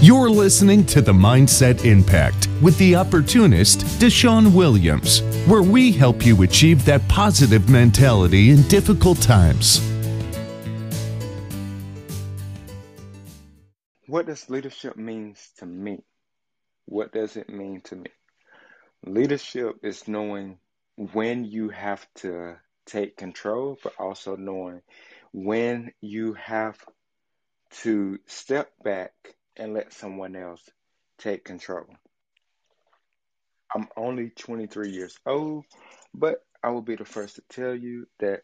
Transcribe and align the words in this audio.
You're 0.00 0.30
listening 0.30 0.86
to 0.86 1.00
The 1.00 1.12
Mindset 1.12 1.84
Impact 1.84 2.48
with 2.62 2.78
the 2.78 2.94
opportunist, 2.94 3.80
DeShaun 3.98 4.54
Williams, 4.54 5.22
where 5.48 5.60
we 5.60 5.90
help 5.90 6.24
you 6.24 6.40
achieve 6.42 6.84
that 6.84 7.08
positive 7.08 7.68
mentality 7.68 8.50
in 8.50 8.62
difficult 8.68 9.20
times. 9.20 9.80
What 14.06 14.26
does 14.26 14.48
leadership 14.48 14.96
mean 14.96 15.34
to 15.56 15.66
me? 15.66 16.04
What 16.84 17.10
does 17.12 17.36
it 17.36 17.48
mean 17.48 17.80
to 17.86 17.96
me? 17.96 18.10
Leadership 19.04 19.78
is 19.82 20.06
knowing 20.06 20.60
when 20.94 21.44
you 21.44 21.70
have 21.70 22.06
to 22.18 22.54
take 22.86 23.16
control, 23.16 23.76
but 23.82 23.94
also 23.98 24.36
knowing 24.36 24.80
when 25.32 25.90
you 26.00 26.34
have 26.34 26.78
to 27.82 28.20
step 28.26 28.70
back 28.84 29.10
and 29.58 29.74
let 29.74 29.92
someone 29.92 30.36
else 30.36 30.62
take 31.18 31.44
control. 31.44 31.86
I'm 33.74 33.88
only 33.96 34.30
23 34.30 34.90
years 34.90 35.18
old, 35.26 35.64
but 36.14 36.38
I 36.62 36.70
will 36.70 36.82
be 36.82 36.96
the 36.96 37.04
first 37.04 37.36
to 37.36 37.42
tell 37.50 37.74
you 37.74 38.06
that 38.20 38.42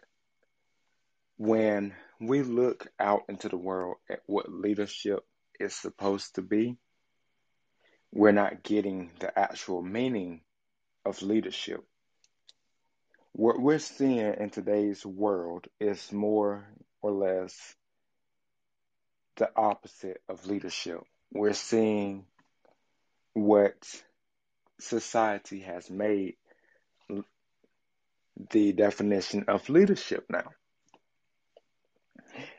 when 1.37 1.95
we 2.21 2.43
look 2.43 2.87
out 3.01 3.23
into 3.29 3.49
the 3.49 3.57
world 3.57 3.97
at 4.11 4.21
what 4.27 4.53
leadership 4.53 5.21
is 5.59 5.75
supposed 5.75 6.35
to 6.35 6.43
be, 6.43 6.77
we're 8.13 8.33
not 8.33 8.63
getting 8.63 9.11
the 9.19 9.37
actual 9.37 9.83
meaning 9.83 10.43
of 11.05 11.23
leadership. 11.23 11.81
What 13.33 13.61
we're 13.61 13.81
seeing 13.81 14.35
in 14.35 14.51
today's 14.51 15.05
world 15.05 15.67
is 15.81 16.13
more 16.13 16.69
or 17.03 17.11
less 17.11 17.75
the 19.37 19.51
opposite 19.57 20.21
of 20.29 20.47
leadership. 20.47 21.01
We're 21.33 21.55
seeing 21.55 22.27
what 23.33 23.75
society 24.79 25.61
has 25.61 25.91
made 25.91 26.37
the 28.51 28.73
definition 28.73 29.45
of 29.49 29.69
leadership 29.69 30.27
now. 30.29 30.51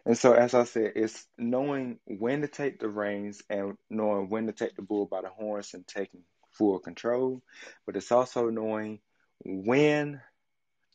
And 0.05 0.17
so, 0.17 0.33
as 0.33 0.53
I 0.53 0.64
said, 0.64 0.94
it's 0.95 1.25
knowing 1.38 1.99
when 2.05 2.41
to 2.41 2.47
take 2.47 2.80
the 2.80 2.88
reins 2.88 3.42
and 3.49 3.77
knowing 3.89 4.30
when 4.30 4.47
to 4.47 4.53
take 4.53 4.75
the 4.75 4.81
bull 4.81 5.05
by 5.05 5.21
the 5.21 5.30
horns 5.30 5.73
and 5.73 5.86
taking 5.86 6.21
full 6.52 6.80
control. 6.80 7.42
But 7.86 7.95
it's 7.95 8.11
also 8.11 8.49
knowing 8.49 8.99
when 9.44 10.21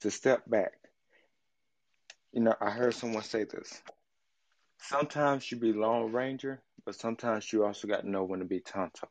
to 0.01 0.11
step 0.11 0.49
back. 0.49 0.73
You 2.33 2.41
know, 2.43 2.55
I 2.61 2.71
heard 2.71 2.95
someone 2.95 3.23
say 3.23 3.45
this. 3.45 3.83
Sometimes 4.83 5.51
you 5.51 5.59
be 5.59 5.73
Lone 5.73 6.11
Ranger, 6.11 6.63
but 6.85 6.95
sometimes 6.95 7.53
you 7.53 7.65
also 7.65 7.87
got 7.87 8.01
to 8.01 8.11
know 8.11 8.25
when 8.25 8.41
to 8.41 8.47
be 8.47 8.61
Tonto. 8.61 9.09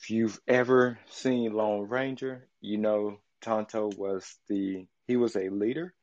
If 0.00 0.10
you've 0.10 0.40
ever 0.48 0.98
seen 1.10 1.52
Lone 1.52 1.86
Ranger, 1.88 2.48
you 2.60 2.78
know 2.78 3.20
Tonto 3.40 3.90
was 3.96 4.38
the 4.48 4.86
he 5.06 5.16
was 5.16 5.36
a 5.36 5.50
leader, 5.50 5.94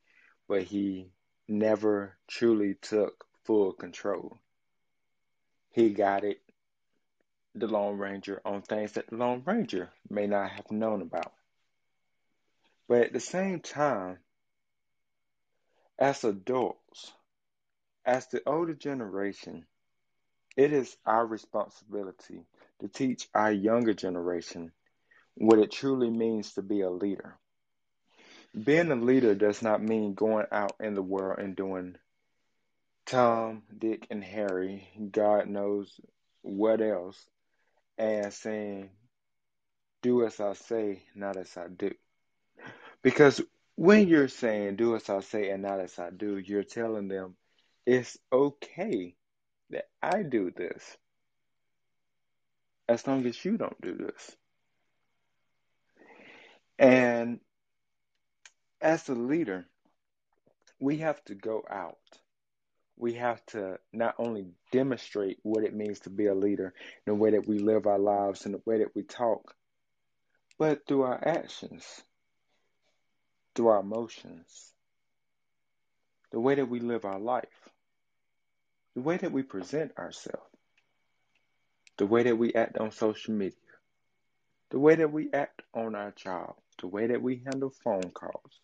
but 0.48 0.62
he 0.62 1.10
never 1.48 2.16
truly 2.28 2.74
took 2.80 3.26
full 3.44 3.72
control. 3.72 4.38
He 5.70 5.90
got 5.90 6.24
it, 6.24 6.40
the 7.54 7.66
Lone 7.66 7.98
Ranger, 7.98 8.40
on 8.44 8.62
things 8.62 8.92
that 8.92 9.08
the 9.10 9.16
Lone 9.16 9.42
Ranger 9.44 9.90
may 10.08 10.26
not 10.26 10.50
have 10.50 10.70
known 10.70 11.02
about. 11.02 11.32
But 12.88 13.02
at 13.02 13.12
the 13.12 13.20
same 13.20 13.60
time, 13.60 14.18
as 15.98 16.24
adults, 16.24 17.12
as 18.06 18.28
the 18.28 18.40
older 18.46 18.74
generation, 18.74 19.66
it 20.56 20.72
is 20.72 20.96
our 21.04 21.26
responsibility 21.26 22.46
to 22.80 22.88
teach 22.88 23.28
our 23.34 23.52
younger 23.52 23.94
generation 23.94 24.72
what 25.34 25.58
it 25.58 25.70
truly 25.72 26.08
means 26.08 26.54
to 26.54 26.62
be 26.62 26.80
a 26.80 26.90
leader. 26.90 27.36
Being 28.64 28.90
a 28.90 28.96
leader 28.96 29.34
does 29.34 29.60
not 29.60 29.82
mean 29.82 30.14
going 30.14 30.46
out 30.50 30.76
in 30.80 30.94
the 30.94 31.02
world 31.02 31.40
and 31.40 31.54
doing 31.56 31.96
Tom, 33.06 33.62
Dick, 33.76 34.06
and 34.10 34.24
Harry, 34.24 34.88
God 35.12 35.48
knows 35.48 36.00
what 36.42 36.80
else, 36.80 37.22
and 37.98 38.32
saying, 38.32 38.90
Do 40.02 40.24
as 40.24 40.40
I 40.40 40.54
say, 40.54 41.02
not 41.14 41.36
as 41.36 41.56
I 41.56 41.68
do. 41.68 41.92
Because 43.02 43.40
when 43.76 44.08
you're 44.08 44.28
saying, 44.28 44.76
Do 44.76 44.96
as 44.96 45.10
I 45.10 45.20
say, 45.20 45.50
and 45.50 45.62
not 45.62 45.80
as 45.80 45.98
I 45.98 46.10
do, 46.10 46.38
you're 46.38 46.64
telling 46.64 47.08
them 47.08 47.36
it's 47.86 48.18
okay 48.32 49.14
that 49.70 49.88
I 50.02 50.22
do 50.22 50.50
this 50.50 50.96
as 52.88 53.06
long 53.06 53.24
as 53.26 53.44
you 53.44 53.56
don't 53.56 53.80
do 53.80 53.94
this. 53.94 54.36
And 56.78 57.40
as 58.80 59.08
a 59.08 59.14
leader, 59.14 59.66
we 60.78 60.98
have 60.98 61.24
to 61.24 61.34
go 61.34 61.64
out. 61.70 61.96
We 62.98 63.14
have 63.14 63.44
to 63.46 63.78
not 63.92 64.14
only 64.18 64.46
demonstrate 64.72 65.38
what 65.42 65.64
it 65.64 65.74
means 65.74 66.00
to 66.00 66.10
be 66.10 66.26
a 66.26 66.34
leader 66.34 66.74
in 67.06 67.12
the 67.12 67.14
way 67.14 67.30
that 67.30 67.46
we 67.46 67.58
live 67.58 67.86
our 67.86 67.98
lives 67.98 68.44
and 68.44 68.54
the 68.54 68.62
way 68.64 68.78
that 68.78 68.94
we 68.94 69.02
talk, 69.02 69.54
but 70.58 70.86
through 70.86 71.02
our 71.02 71.26
actions, 71.26 71.84
through 73.54 73.68
our 73.68 73.80
emotions, 73.80 74.72
the 76.32 76.40
way 76.40 76.54
that 76.54 76.68
we 76.68 76.80
live 76.80 77.04
our 77.04 77.18
life, 77.18 77.65
the 78.96 79.02
way 79.02 79.18
that 79.18 79.30
we 79.30 79.42
present 79.42 79.92
ourselves, 79.98 80.48
the 81.98 82.06
way 82.06 82.22
that 82.22 82.38
we 82.38 82.54
act 82.54 82.78
on 82.78 82.90
social 82.90 83.34
media, 83.34 83.52
the 84.70 84.78
way 84.78 84.94
that 84.94 85.12
we 85.12 85.28
act 85.34 85.60
on 85.74 85.94
our 85.94 86.12
job, 86.12 86.54
the 86.80 86.86
way 86.86 87.06
that 87.08 87.20
we 87.20 87.42
handle 87.44 87.70
phone 87.84 88.10
calls, 88.14 88.58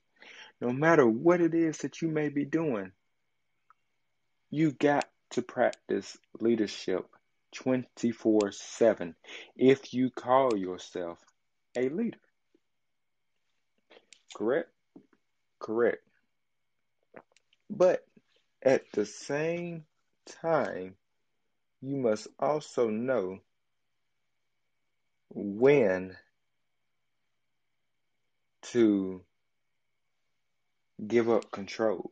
no 0.58 0.72
matter 0.72 1.06
what 1.06 1.42
it 1.42 1.52
is 1.52 1.76
that 1.78 2.00
you 2.00 2.08
may 2.08 2.30
be 2.30 2.46
doing, 2.46 2.92
you 4.48 4.72
got 4.72 5.04
to 5.32 5.42
practice 5.42 6.16
leadership 6.40 7.04
24 7.54 8.52
7 8.52 9.14
if 9.54 9.92
you 9.92 10.08
call 10.08 10.56
yourself 10.56 11.18
a 11.76 11.90
leader. 11.90 12.16
Correct? 14.34 14.70
Correct. 15.58 16.02
But 17.68 18.02
at 18.62 18.90
the 18.92 19.04
same 19.04 19.84
time, 20.26 20.96
you 21.80 21.96
must 21.96 22.28
also 22.38 22.88
know 22.88 23.38
when 25.30 26.16
to 28.62 29.22
give 31.06 31.28
up 31.28 31.50
control. 31.50 32.10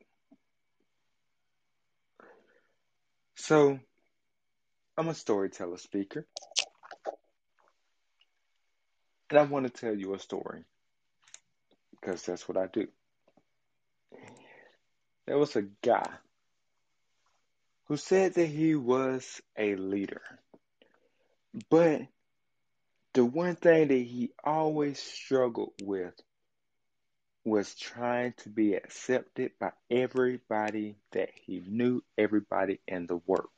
So, 3.37 3.79
I'm 4.97 5.09
a 5.09 5.15
storyteller 5.15 5.79
speaker. 5.79 6.27
And 9.31 9.39
I 9.39 9.43
want 9.45 9.67
to 9.67 9.81
tell 9.81 9.95
you 9.95 10.13
a 10.15 10.19
story 10.19 10.65
because 11.93 12.23
that's 12.27 12.49
what 12.49 12.59
I 12.59 12.67
do. 12.67 12.89
There 15.27 15.39
was 15.39 15.55
a 15.55 15.63
guy 15.63 16.09
who 17.91 17.97
said 17.97 18.35
that 18.35 18.47
he 18.47 18.77
was 18.77 19.43
a 19.59 19.75
leader, 19.75 20.23
but 21.69 22.03
the 23.15 23.25
one 23.25 23.57
thing 23.57 23.89
that 23.89 23.95
he 23.95 24.31
always 24.45 25.03
struggled 25.03 25.73
with 25.83 26.15
was 27.45 27.75
trying 27.75 28.33
to 28.35 28.49
be 28.49 28.75
accepted 28.75 29.51
by 29.59 29.73
everybody 29.91 30.95
that 31.11 31.31
he 31.35 31.65
knew, 31.67 32.01
everybody 32.17 32.79
in 32.87 33.09
the 33.09 33.17
world. 33.27 33.51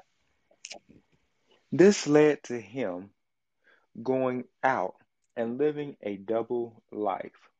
This 1.71 2.07
led 2.07 2.43
to 2.45 2.59
him 2.59 3.11
going 4.03 4.45
out 4.63 4.95
and 5.37 5.59
living 5.59 5.95
a 6.01 6.17
double 6.17 6.83
life. 6.91 7.51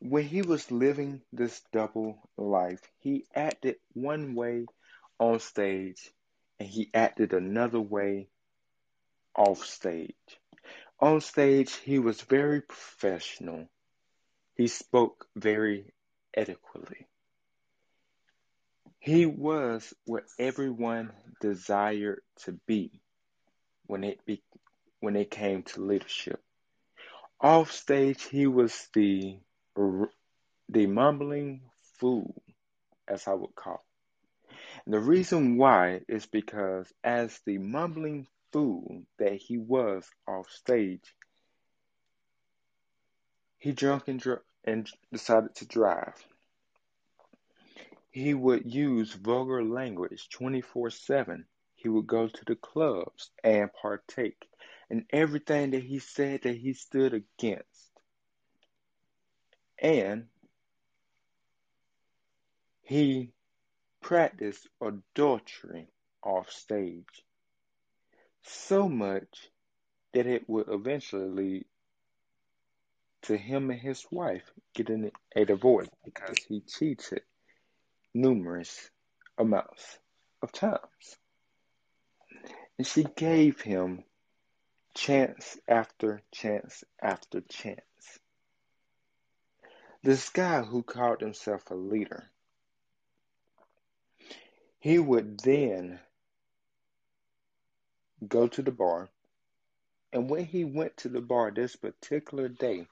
When 0.00 0.24
he 0.24 0.42
was 0.42 0.72
living 0.72 1.22
this 1.32 1.62
double 1.72 2.18
life, 2.36 2.82
he 2.98 3.24
acted 3.36 3.76
one 3.94 4.34
way 4.34 4.66
on 5.18 5.40
stage 5.40 6.10
and 6.58 6.68
he 6.68 6.90
acted 6.94 7.32
another 7.32 7.80
way 7.80 8.28
off 9.34 9.64
stage. 9.64 10.14
On 11.00 11.20
stage, 11.20 11.74
he 11.74 11.98
was 11.98 12.22
very 12.22 12.62
professional 12.62 13.68
he 14.56 14.68
spoke 14.68 15.28
very 15.36 15.92
adequately. 16.34 17.06
He 18.98 19.26
was 19.26 19.92
what 20.06 20.24
everyone 20.38 21.12
desired 21.40 22.22
to 22.44 22.52
be 22.66 23.02
when 23.86 24.02
it 24.02 24.24
be, 24.24 24.42
when 25.00 25.14
it 25.14 25.30
came 25.30 25.62
to 25.64 25.82
leadership. 25.82 26.42
Off 27.38 27.70
stage, 27.70 28.22
he 28.24 28.46
was 28.46 28.88
the 28.94 29.38
the 30.70 30.86
mumbling 30.86 31.60
fool, 31.98 32.42
as 33.06 33.28
I 33.28 33.34
would 33.34 33.54
call. 33.54 33.84
The 34.88 35.00
reason 35.00 35.56
why 35.56 36.02
is 36.08 36.26
because, 36.26 36.92
as 37.02 37.40
the 37.44 37.58
mumbling 37.58 38.28
fool 38.52 39.02
that 39.18 39.34
he 39.34 39.58
was 39.58 40.08
off 40.28 40.48
stage, 40.48 41.12
he 43.58 43.72
drunk 43.72 44.06
and, 44.06 44.20
dr- 44.20 44.44
and 44.62 44.88
decided 45.12 45.56
to 45.56 45.66
drive. 45.66 46.14
He 48.12 48.32
would 48.32 48.72
use 48.72 49.12
vulgar 49.12 49.64
language 49.64 50.28
24 50.30 50.90
7. 50.90 51.46
He 51.74 51.88
would 51.88 52.06
go 52.06 52.28
to 52.28 52.44
the 52.46 52.56
clubs 52.56 53.30
and 53.42 53.70
partake 53.72 54.46
in 54.88 55.04
everything 55.10 55.72
that 55.72 55.82
he 55.82 55.98
said 55.98 56.42
that 56.42 56.56
he 56.56 56.74
stood 56.74 57.12
against. 57.12 57.90
And 59.82 60.28
he 62.82 63.32
practiced 64.06 64.68
adultery 64.80 65.88
off 66.22 66.48
stage 66.48 67.24
so 68.44 68.88
much 68.88 69.50
that 70.14 70.28
it 70.28 70.48
would 70.48 70.68
eventually 70.68 71.28
lead 71.28 71.64
to 73.22 73.36
him 73.36 73.68
and 73.68 73.80
his 73.80 74.06
wife 74.12 74.48
getting 74.76 75.10
a 75.34 75.44
divorce 75.44 75.88
because 76.04 76.38
he 76.48 76.60
cheated 76.60 77.22
numerous 78.14 78.90
amounts 79.38 79.98
of 80.40 80.52
times. 80.52 81.16
And 82.78 82.86
she 82.86 83.02
gave 83.16 83.60
him 83.60 84.04
chance 84.94 85.58
after 85.66 86.22
chance 86.30 86.84
after 87.02 87.40
chance. 87.40 88.20
This 90.04 90.28
guy 90.28 90.62
who 90.62 90.84
called 90.84 91.22
himself 91.22 91.68
a 91.72 91.74
leader, 91.74 92.30
he 94.86 95.00
would 95.00 95.40
then 95.40 95.98
go 98.28 98.46
to 98.46 98.62
the 98.62 98.70
bar. 98.70 99.08
And 100.12 100.30
when 100.30 100.44
he 100.44 100.64
went 100.64 100.98
to 100.98 101.08
the 101.08 101.20
bar 101.20 101.50
this 101.50 101.74
particular 101.74 102.46
day, 102.46 102.86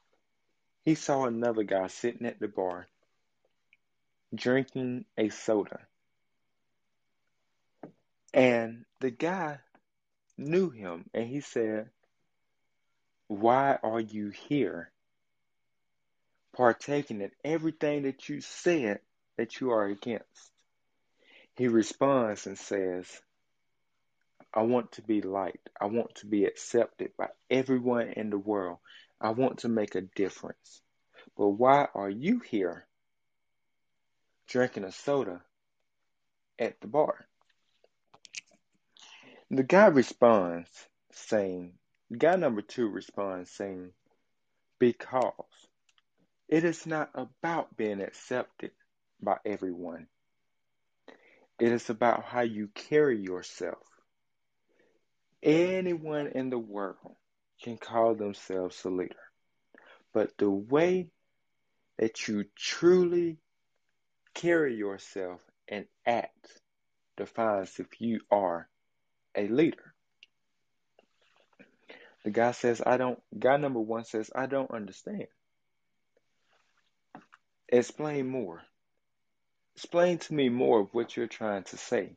he 0.85 0.97
saw 0.97 1.25
another 1.25 1.63
guy 1.63 1.87
sitting 1.87 2.27
at 2.27 2.41
the 2.41 2.49
bar 2.49 2.89
drinking 4.35 5.05
a 5.17 5.29
soda. 5.29 5.79
And 8.33 8.85
the 8.99 9.13
guy 9.13 9.61
knew 10.37 10.71
him 10.71 11.09
and 11.15 11.29
he 11.29 11.43
said, 11.43 11.91
Why 13.29 13.79
are 13.81 14.01
you 14.01 14.31
here? 14.31 14.91
Partaking 16.57 17.21
in 17.21 17.31
everything 17.45 18.03
that 18.03 18.29
you 18.29 18.41
said 18.41 18.99
that 19.37 19.61
you 19.61 19.71
are 19.71 19.85
against. 19.85 20.51
He 21.57 21.69
responds 21.69 22.47
and 22.47 22.59
says, 22.59 23.07
I 24.53 24.63
want 24.63 24.93
to 24.93 25.03
be 25.03 25.21
liked. 25.21 25.69
I 25.81 25.87
want 25.87 26.17
to 26.17 26.27
be 26.27 26.45
accepted 26.45 27.13
by 27.17 27.29
everyone 27.51 28.09
in 28.09 28.31
the 28.31 28.39
world. 28.39 28.79
I 29.21 29.31
want 29.31 29.59
to 29.61 29.69
make 29.69 29.95
a 29.95 30.01
difference. 30.01 30.83
But 31.37 31.49
why 31.51 31.89
are 31.95 32.11
you 32.11 32.41
here 32.41 32.87
drinking 34.49 34.85
a 34.85 34.93
soda 34.93 35.43
at 36.59 36.81
the 36.81 36.87
bar? 36.87 37.27
The 39.51 39.63
guy 39.63 39.87
responds 39.87 40.71
saying, 41.13 41.75
guy 42.17 42.37
number 42.37 42.63
two 42.63 42.89
responds 42.89 43.51
saying, 43.51 43.93
because 44.79 45.33
it 46.49 46.65
is 46.65 46.87
not 46.87 47.11
about 47.15 47.77
being 47.77 48.01
accepted 48.01 48.73
by 49.21 49.39
everyone. 49.45 50.09
It 51.59 51.73
is 51.73 51.89
about 51.89 52.25
how 52.25 52.41
you 52.41 52.69
carry 52.75 53.21
yourself. 53.21 53.79
Anyone 55.43 56.29
in 56.29 56.51
the 56.51 56.59
world 56.59 57.17
can 57.63 57.77
call 57.77 58.15
themselves 58.15 58.85
a 58.85 58.91
leader. 58.91 59.15
But 60.13 60.37
the 60.39 60.51
way 60.51 61.09
that 61.99 62.27
you 62.27 62.45
truly 62.57 63.39
carry 64.35 64.77
yourself 64.77 65.41
and 65.69 65.87
act 66.07 66.61
defines 67.17 67.79
if 67.79 68.01
you 68.01 68.21
are 68.31 68.69
a 69.37 69.49
leader. 69.49 69.95
The 72.25 72.31
guy 72.31 72.53
says, 72.53 72.83
I 72.85 72.97
don't, 72.97 73.21
guy 73.39 73.59
number 73.59 73.81
one 73.81 74.05
says, 74.05 74.31
I 74.35 74.47
don't 74.47 74.71
understand. 74.71 75.27
Explain 77.69 78.29
more. 78.29 78.63
Explain 79.77 80.19
to 80.19 80.35
me 80.35 80.49
more 80.49 80.81
of 80.81 80.93
what 80.93 81.17
you're 81.17 81.27
trying 81.27 81.65
to 81.65 81.77
say. 81.77 82.17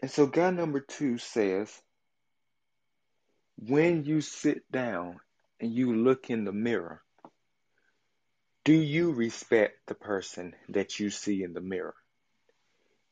And 0.00 0.10
so, 0.10 0.26
guy 0.26 0.50
number 0.50 0.80
two 0.80 1.18
says, 1.18 1.72
when 3.56 4.04
you 4.04 4.20
sit 4.20 4.70
down 4.70 5.18
and 5.60 5.72
you 5.72 5.94
look 5.94 6.30
in 6.30 6.44
the 6.44 6.52
mirror, 6.52 7.02
do 8.64 8.74
you 8.74 9.12
respect 9.12 9.86
the 9.86 9.94
person 9.94 10.54
that 10.68 10.98
you 10.98 11.10
see 11.10 11.42
in 11.42 11.52
the 11.54 11.60
mirror? 11.60 11.94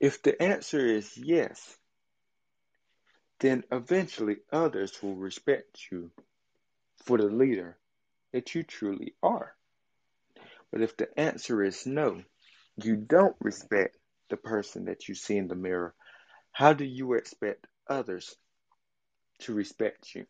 If 0.01 0.23
the 0.23 0.41
answer 0.43 0.85
is 0.85 1.17
yes, 1.17 1.79
then 3.39 3.65
eventually 3.71 4.39
others 4.53 5.03
will 5.03 5.15
respect 5.15 5.79
you 5.91 6.11
for 7.05 7.19
the 7.19 7.25
leader 7.25 7.79
that 8.33 8.55
you 8.55 8.65
truly 8.65 9.15
are. 9.23 9.55
But 10.75 10.83
if 10.83 10.97
the 10.97 11.07
answer 11.17 11.63
is 11.63 11.87
no, 11.87 12.21
you 12.83 12.97
don't 12.97 13.37
respect 13.39 13.97
the 14.29 14.37
person 14.37 14.87
that 14.87 15.09
you 15.09 15.15
see 15.15 15.37
in 15.37 15.47
the 15.47 15.55
mirror, 15.55 15.95
how 16.51 16.73
do 16.73 16.85
you 16.85 17.13
expect 17.13 17.69
others 17.89 18.35
to 19.43 19.55
respect 19.55 20.17
you? 20.17 20.27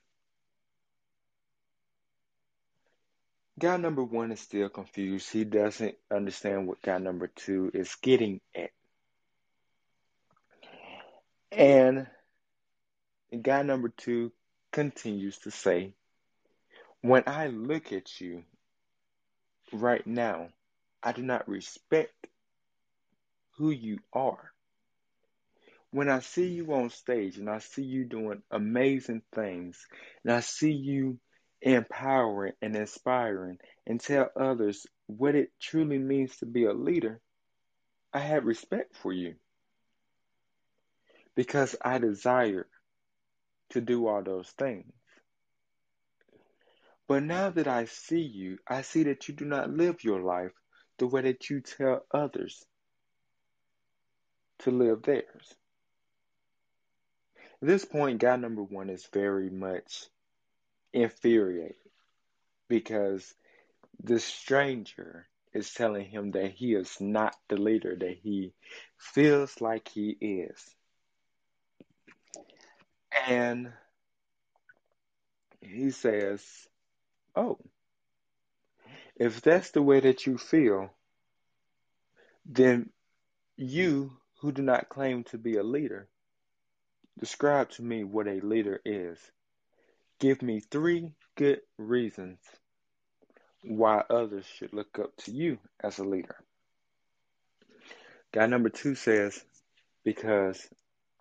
Guy 3.59 3.79
number 3.79 4.05
one 4.05 4.33
is 4.33 4.41
still 4.41 4.69
confused. 4.69 5.33
He 5.33 5.45
doesn't 5.45 5.95
understand 6.13 6.69
what 6.69 6.83
guy 6.83 6.99
number 6.99 7.29
two 7.29 7.71
is 7.73 7.95
getting 8.03 8.43
at. 8.55 8.71
And 11.53 12.07
guy 13.41 13.63
number 13.63 13.89
two 13.89 14.31
continues 14.73 15.39
to 15.39 15.51
say, 15.51 15.95
When 17.01 17.23
I 17.27 17.47
look 17.47 17.95
at 17.95 18.21
you 18.21 18.45
right 19.75 20.07
now, 20.07 20.49
I 21.03 21.13
do 21.13 21.23
not 21.23 21.49
respect 21.49 22.29
who 23.57 23.71
you 23.71 23.99
are. 24.13 24.51
When 25.91 26.09
I 26.09 26.21
see 26.21 26.49
you 26.49 26.73
on 26.75 26.91
stage 26.91 27.39
and 27.39 27.49
I 27.49 27.59
see 27.59 27.83
you 27.83 28.05
doing 28.05 28.43
amazing 28.51 29.23
things, 29.33 29.87
and 30.25 30.33
I 30.33 30.41
see 30.41 30.73
you 30.73 31.19
empowering 31.63 32.53
and 32.61 32.75
inspiring 32.77 33.59
and 33.87 34.01
tell 34.01 34.31
others 34.37 34.87
what 35.07 35.35
it 35.35 35.51
truly 35.61 35.99
means 35.99 36.37
to 36.39 36.47
be 36.47 36.65
a 36.65 36.73
leader, 36.73 37.21
I 38.13 38.21
have 38.21 38.45
respect 38.45 38.97
for 38.97 39.13
you 39.13 39.35
because 41.35 41.77
I 41.83 41.99
desire 41.99 42.67
to 43.71 43.81
do 43.81 44.07
all 44.07 44.23
those 44.23 44.49
things. 44.51 44.93
But 47.07 47.23
now 47.23 47.51
that 47.51 47.69
I 47.69 47.85
see 47.85 48.23
you, 48.23 48.59
I 48.67 48.83
see 48.83 49.03
that 49.05 49.29
you 49.29 49.35
do 49.35 49.45
not 49.45 49.71
live 49.71 50.05
your 50.05 50.23
life 50.23 50.53
the 50.99 51.07
way 51.07 51.23
that 51.23 51.51
you 51.51 51.61
tell 51.61 52.07
others 52.11 52.65
to 54.61 54.71
live 54.71 55.03
theirs. 55.03 55.55
At 57.61 57.69
this 57.69 57.85
point, 57.85 58.21
guy 58.21 58.37
number 58.37 58.63
one 58.63 58.91
is 58.91 59.07
very 59.13 59.51
much 59.51 60.07
infuriated 60.93 61.77
because 62.69 63.35
the 64.03 64.19
stranger 64.19 65.27
is 65.53 65.73
telling 65.73 66.07
him 66.07 66.33
that 66.33 66.53
he 66.53 66.75
is 66.75 67.01
not 67.01 67.37
the 67.49 67.57
leader 67.57 67.95
that 67.97 68.19
he 68.23 68.53
feels 68.99 69.61
like 69.61 69.89
he 69.89 70.11
is. 70.11 70.75
And 73.29 73.73
he 75.61 75.91
says, 75.91 76.43
Oh, 77.37 77.59
if 79.17 79.41
that's 79.41 79.71
the 79.71 79.83
way 79.83 80.01
that 80.01 80.27
you 80.27 80.39
feel, 80.39 80.91
then 82.47 82.91
you 83.57 84.13
who 84.41 84.53
do 84.53 84.63
not 84.63 84.89
claim 84.89 85.25
to 85.25 85.39
be 85.39 85.57
a 85.57 85.63
leader, 85.63 86.09
describe 87.19 87.71
to 87.71 87.83
me 87.83 88.05
what 88.05 88.27
a 88.27 88.41
leader 88.41 88.81
is. 88.85 89.19
Give 90.19 90.43
me 90.43 90.61
three 90.61 91.13
good 91.37 91.61
reasons 91.79 92.39
why 93.63 94.05
others 94.11 94.47
should 94.47 94.73
look 94.73 94.99
up 94.99 95.17
to 95.17 95.33
you 95.33 95.59
as 95.83 95.99
a 95.99 96.05
leader. 96.05 96.37
Guy 98.33 98.47
number 98.47 98.69
two 98.69 98.95
says, 98.95 99.43
Because 100.05 100.69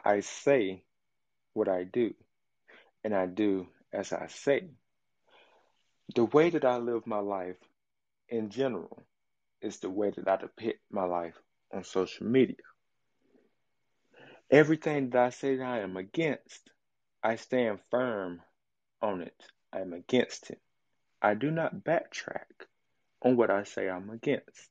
I 0.03 0.19
say 0.19 0.83
what 1.53 1.69
I 1.69 1.83
do, 1.83 2.13
and 3.03 3.13
I 3.15 3.27
do 3.27 3.67
as 3.93 4.11
I 4.11 4.27
say. 4.27 4.69
The 6.15 6.25
way 6.25 6.49
that 6.49 6.65
I 6.65 6.77
live 6.77 7.07
my 7.07 7.19
life 7.19 7.57
in 8.29 8.49
general 8.49 9.03
is 9.61 9.79
the 9.79 9.89
way 9.89 10.11
that 10.11 10.27
I 10.27 10.37
depict 10.37 10.81
my 10.91 11.05
life 11.05 11.35
on 11.71 11.83
social 11.83 12.27
media. 12.27 12.57
Everything 14.51 15.09
that 15.11 15.21
I 15.23 15.29
say 15.29 15.55
that 15.55 15.65
I 15.65 15.79
am 15.79 15.97
against, 15.97 16.71
I 17.23 17.37
stand 17.37 17.79
firm 17.89 18.41
on 19.01 19.21
it. 19.21 19.43
I 19.71 19.79
am 19.79 19.93
against 19.93 20.51
it. 20.51 20.61
I 21.21 21.33
do 21.33 21.49
not 21.49 21.83
backtrack 21.83 22.67
on 23.21 23.37
what 23.37 23.49
I 23.49 23.63
say 23.63 23.89
I'm 23.89 24.09
against. 24.09 24.69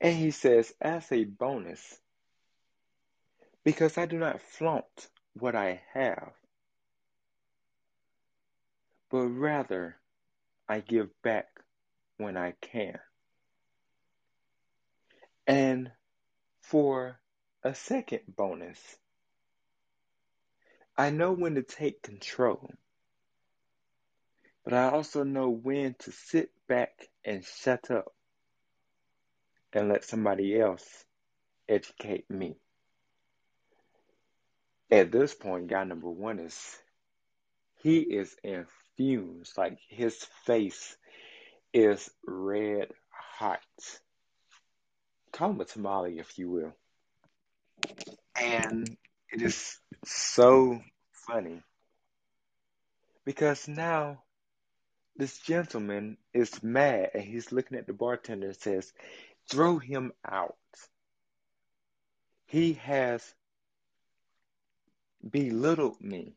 And 0.00 0.14
he 0.14 0.30
says, 0.30 0.72
as 0.80 1.10
a 1.12 1.24
bonus, 1.24 2.00
because 3.64 3.96
I 3.96 4.06
do 4.06 4.18
not 4.18 4.42
flaunt 4.42 5.08
what 5.34 5.54
I 5.54 5.80
have, 5.94 6.32
but 9.10 9.26
rather 9.26 9.96
I 10.68 10.80
give 10.80 11.08
back 11.22 11.46
when 12.18 12.36
I 12.36 12.54
can. 12.60 12.98
And 15.46 15.90
for 16.62 17.20
a 17.62 17.74
second 17.74 18.22
bonus, 18.28 18.80
I 20.96 21.10
know 21.10 21.32
when 21.32 21.54
to 21.54 21.62
take 21.62 22.02
control, 22.02 22.70
but 24.64 24.72
I 24.72 24.90
also 24.90 25.22
know 25.22 25.50
when 25.50 25.94
to 26.00 26.10
sit 26.10 26.50
back 26.66 27.08
and 27.24 27.44
shut 27.44 27.90
up 27.90 28.12
and 29.72 29.88
let 29.88 30.04
somebody 30.04 30.58
else 30.58 31.04
educate 31.68 32.28
me. 32.30 32.56
At 34.90 35.12
this 35.12 35.34
point, 35.34 35.68
guy 35.68 35.84
number 35.84 36.08
one 36.08 36.38
is 36.38 36.76
he 37.82 37.98
is 37.98 38.34
infused, 38.98 39.56
like 39.56 39.78
his 39.88 40.16
face 40.44 40.96
is 41.72 42.10
red 42.26 42.88
hot. 43.10 43.60
Call 45.32 45.50
him 45.50 45.60
a 45.60 45.64
tamale, 45.64 46.18
if 46.18 46.38
you 46.38 46.50
will. 46.50 46.72
And 48.40 48.96
it 49.30 49.42
is 49.42 49.78
so 50.04 50.80
funny 51.12 51.62
because 53.24 53.68
now 53.68 54.22
this 55.16 55.38
gentleman 55.38 56.16
is 56.32 56.62
mad 56.62 57.10
and 57.14 57.22
he's 57.22 57.52
looking 57.52 57.78
at 57.78 57.86
the 57.86 57.92
bartender 57.92 58.48
and 58.48 58.56
says, 58.56 58.92
Throw 59.48 59.78
him 59.78 60.12
out. 60.28 60.56
He 62.46 62.74
has 62.74 63.22
belittled 65.28 66.00
me. 66.00 66.34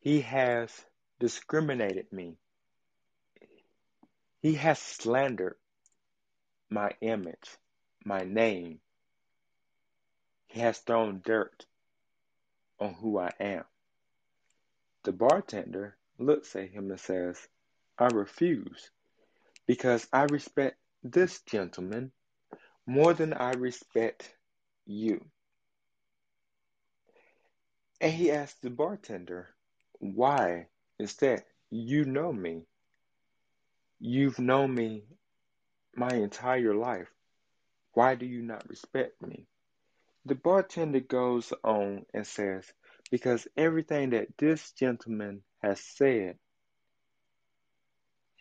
He 0.00 0.22
has 0.22 0.70
discriminated 1.20 2.12
me. 2.12 2.34
He 4.42 4.54
has 4.54 4.78
slandered 4.78 5.56
my 6.70 6.90
image, 7.00 7.56
my 8.04 8.20
name. 8.20 8.80
He 10.46 10.60
has 10.60 10.78
thrown 10.78 11.20
dirt 11.24 11.66
on 12.80 12.94
who 12.94 13.18
I 13.18 13.30
am. 13.38 13.64
The 15.04 15.12
bartender 15.12 15.96
looks 16.18 16.56
at 16.56 16.70
him 16.70 16.90
and 16.90 16.98
says, 16.98 17.36
I 17.98 18.06
refuse 18.06 18.90
because 19.66 20.06
I 20.12 20.22
respect 20.24 20.78
this 21.04 21.42
gentleman 21.42 22.12
more 22.86 23.12
than 23.12 23.34
I 23.34 23.52
respect 23.52 24.34
you. 24.86 25.24
And 28.00 28.12
he 28.12 28.30
asked 28.30 28.62
the 28.62 28.70
bartender, 28.70 29.48
Why 29.98 30.68
is 31.00 31.14
that? 31.16 31.44
You 31.70 32.04
know 32.04 32.32
me. 32.32 32.66
You've 33.98 34.38
known 34.38 34.74
me 34.74 35.04
my 35.94 36.10
entire 36.10 36.74
life. 36.74 37.10
Why 37.92 38.14
do 38.14 38.26
you 38.26 38.42
not 38.42 38.68
respect 38.68 39.20
me? 39.22 39.46
The 40.26 40.34
bartender 40.34 41.00
goes 41.00 41.52
on 41.64 42.06
and 42.12 42.26
says, 42.26 42.72
Because 43.10 43.48
everything 43.56 44.10
that 44.10 44.36
this 44.36 44.72
gentleman 44.72 45.42
has 45.62 45.80
said 45.80 46.38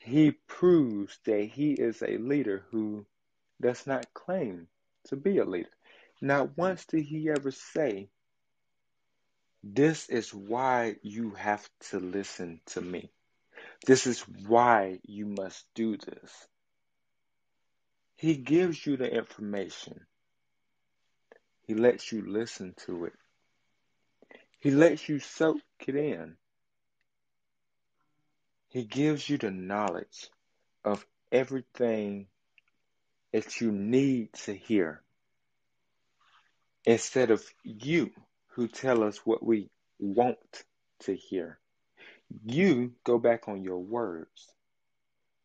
he 0.02 0.32
proves 0.32 1.20
that 1.26 1.44
he 1.44 1.74
is 1.74 2.02
a 2.02 2.18
leader 2.18 2.66
who 2.72 3.06
does 3.62 3.86
not 3.86 4.14
claim 4.14 4.68
to 5.06 5.16
be 5.16 5.38
a 5.38 5.46
leader. 5.46 5.70
Not 6.22 6.58
once 6.58 6.86
did 6.86 7.04
he 7.04 7.30
ever 7.30 7.52
say, 7.52 8.10
This 9.64 10.10
is 10.10 10.34
why 10.34 10.96
you 11.02 11.32
have 11.32 11.68
to 11.92 12.00
listen 12.00 12.62
to 12.68 12.82
me. 12.82 13.12
This 13.86 14.08
is 14.08 14.22
why 14.22 15.00
you 15.04 15.26
must 15.26 15.66
do 15.76 15.98
this. 15.98 16.48
He 18.16 18.36
gives 18.36 18.86
you 18.86 18.98
the 18.98 19.10
information, 19.10 20.06
He 21.68 21.74
lets 21.74 22.12
you 22.12 22.26
listen 22.26 22.74
to 22.86 23.06
it, 23.06 23.14
He 24.60 24.72
lets 24.72 25.08
you 25.08 25.20
soak 25.20 25.62
it 25.88 25.96
in. 25.96 26.36
He 28.70 28.84
gives 28.84 29.30
you 29.30 29.38
the 29.38 29.52
knowledge 29.52 30.30
of 30.84 31.06
everything 31.32 32.28
that 33.34 33.62
you 33.62 33.72
need 33.72 34.34
to 34.46 34.54
hear 34.54 35.02
instead 36.86 37.32
of 37.32 37.44
you 37.64 38.12
who 38.60 38.68
tell 38.68 39.06
us 39.06 39.26
what 39.26 39.42
we 39.42 39.70
want 40.00 40.38
to 41.00 41.16
hear. 41.16 41.58
You 42.44 42.92
go 43.06 43.18
back 43.18 43.48
on 43.48 43.64
your 43.64 43.80
words. 43.80 44.52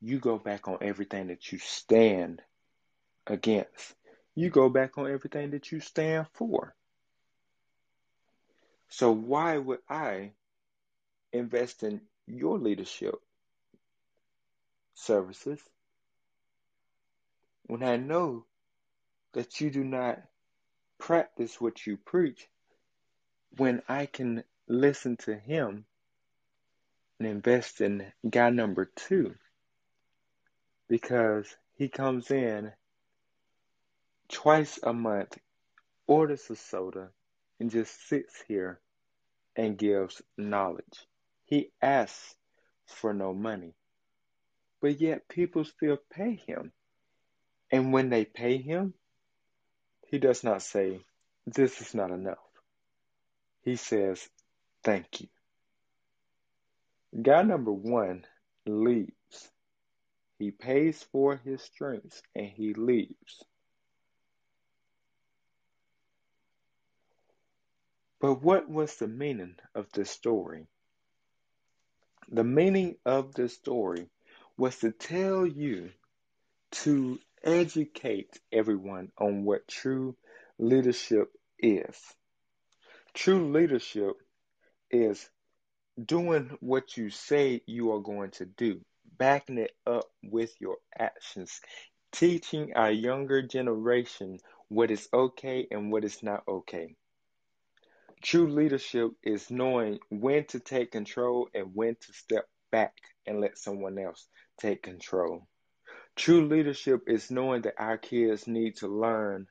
You 0.01 0.19
go 0.19 0.37
back 0.37 0.67
on 0.67 0.79
everything 0.81 1.29
that 1.29 1.53
you 1.53 1.59
stand 1.59 2.43
against. 3.29 3.95
You 4.35 4.51
go 4.51 4.69
back 4.69 4.99
on 4.99 5.09
everything 5.09 5.53
that 5.53 5.71
you 5.71 5.79
stand 5.79 6.27
for. 6.33 6.75
So, 8.89 9.13
why 9.13 9.59
would 9.59 9.79
I 9.89 10.33
invest 11.33 11.85
in 11.85 12.01
your 12.27 12.59
leadership 12.59 13.15
services 14.95 15.61
when 17.67 17.85
I 17.85 17.97
know 17.97 18.45
that 19.35 19.61
you 19.61 19.71
do 19.71 19.85
not 19.85 20.21
practice 20.99 21.61
what 21.61 21.87
you 21.87 21.97
preach, 21.97 22.49
when 23.57 23.83
I 23.89 24.07
can 24.07 24.45
listen 24.69 25.17
to 25.19 25.35
him 25.37 25.85
and 27.19 27.29
invest 27.29 27.81
in 27.81 28.13
guy 28.29 28.51
number 28.51 28.91
two 28.97 29.35
because 30.89 31.47
he 31.77 31.89
comes 31.89 32.31
in 32.31 32.73
twice 34.29 34.79
a 34.83 34.93
month, 34.93 35.39
orders 36.07 36.49
a 36.51 36.57
soda, 36.57 37.11
and 37.61 37.71
just 37.71 38.09
sits 38.09 38.43
here 38.49 38.81
and 39.57 39.79
gives 39.79 40.21
knowledge. 40.37 41.07
He 41.45 41.71
asks 41.81 42.35
for 42.87 43.15
no 43.15 43.33
money. 43.33 43.75
But 44.81 45.01
yet 45.01 45.29
people 45.29 45.65
still 45.65 45.99
pay 46.11 46.41
him. 46.47 46.73
And 47.71 47.93
when 47.93 48.11
they 48.11 48.25
pay 48.25 48.59
him, 48.59 48.95
he 50.09 50.19
does 50.19 50.45
not 50.45 50.63
say, 50.63 51.01
This 51.47 51.81
is 51.81 51.95
not 51.95 52.11
enough. 52.11 52.39
He 53.65 53.77
says, 53.77 54.29
Thank 54.83 55.23
you. 55.23 55.29
Guy 57.23 57.43
number 57.43 57.73
one 57.73 58.27
leaves. 58.67 59.51
He 60.39 60.51
pays 60.51 61.03
for 61.13 61.37
his 61.37 61.67
drinks 61.71 62.23
and 62.35 62.47
he 62.47 62.75
leaves. 62.75 63.45
But 68.21 68.43
what 68.43 68.69
was 68.69 68.97
the 68.97 69.09
meaning 69.09 69.57
of 69.75 69.91
this 69.93 70.11
story? 70.11 70.67
The 72.31 72.45
meaning 72.45 72.97
of 73.05 73.35
this 73.35 73.55
story 73.55 74.09
was 74.57 74.79
to 74.79 74.93
tell 74.93 75.47
you 75.47 75.91
to 76.71 77.19
educate 77.43 78.41
everyone 78.53 79.13
on 79.19 79.45
what 79.45 79.69
true 79.69 80.17
leadership 80.59 81.33
is. 81.59 81.97
True 83.15 83.53
leadership 83.53 84.17
is 84.91 85.31
doing 86.05 86.57
what 86.61 86.97
you 86.97 87.11
say 87.11 87.63
you 87.67 87.93
are 87.93 88.01
going 88.01 88.33
to 88.33 88.45
do, 88.45 88.81
backing 89.19 89.59
it 89.59 89.73
up 89.87 90.07
with 90.23 90.53
your 90.61 90.79
actions, 90.99 91.61
teaching 92.13 92.75
our 92.75 92.91
younger 92.91 93.43
generation 93.43 94.39
what 94.69 94.91
is 94.91 95.09
okay 95.13 95.67
and 95.71 95.93
what 95.93 96.05
is 96.05 96.23
not 96.23 96.43
okay. 96.49 96.97
True 98.23 98.49
leadership 98.49 99.11
is 99.23 99.51
knowing 99.51 100.01
when 100.09 100.45
to 100.47 100.59
take 100.59 100.91
control 100.91 101.49
and 101.55 101.71
when 101.75 101.95
to 101.95 102.13
step 102.13 102.47
back 102.73 102.95
and 103.27 103.41
let 103.41 103.59
someone 103.59 103.99
else 103.99 104.27
take 104.59 104.83
control. 104.83 105.47
True 106.17 106.49
leadership 106.49 107.03
is 107.07 107.31
knowing 107.31 107.63
that 107.63 107.75
our 107.79 107.99
kids 107.99 108.47
need 108.47 108.77
to 108.77 108.89
learn 108.89 109.47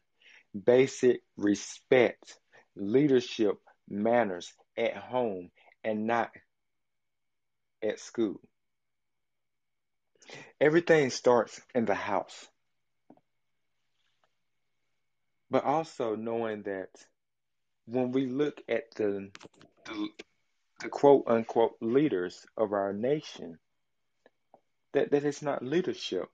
basic 0.53 1.21
respect, 1.37 2.39
leadership, 2.75 3.55
manners 3.89 4.53
at 4.77 4.95
home 4.95 5.49
and 5.83 6.07
not 6.07 6.31
at 7.83 7.99
school. 7.99 8.39
Everything 10.59 11.09
starts 11.09 11.59
in 11.75 11.85
the 11.85 11.95
house. 11.95 12.47
but 15.53 15.65
also 15.65 16.15
knowing 16.15 16.63
that 16.63 16.89
when 17.85 18.11
we 18.11 18.25
look 18.25 18.59
at 18.67 18.89
the, 18.95 19.29
the, 19.85 20.07
the 20.81 20.89
quote 20.89 21.25
unquote 21.27 21.75
leaders 21.79 22.47
of 22.57 22.73
our 22.73 22.91
nation, 22.91 23.59
that, 24.93 25.11
that 25.11 25.23
is 25.23 25.43
not 25.43 25.63
leadership. 25.63 26.25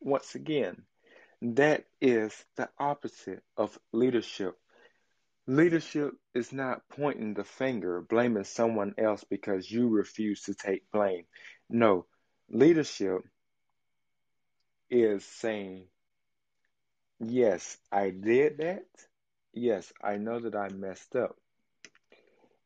Once 0.00 0.34
again, 0.34 0.82
that 1.40 1.84
is 2.00 2.32
the 2.56 2.68
opposite 2.80 3.44
of 3.56 3.78
leadership. 3.92 4.56
Leadership 5.48 6.12
is 6.34 6.52
not 6.52 6.82
pointing 6.90 7.32
the 7.32 7.42
finger, 7.42 8.02
blaming 8.02 8.44
someone 8.44 8.94
else 8.98 9.24
because 9.24 9.70
you 9.70 9.88
refuse 9.88 10.42
to 10.42 10.54
take 10.54 10.82
blame. 10.92 11.24
No, 11.70 12.04
leadership 12.50 13.22
is 14.90 15.24
saying, 15.24 15.86
Yes, 17.18 17.78
I 17.90 18.10
did 18.10 18.58
that. 18.58 18.84
Yes, 19.54 19.90
I 20.04 20.18
know 20.18 20.38
that 20.38 20.54
I 20.54 20.68
messed 20.68 21.16
up. 21.16 21.36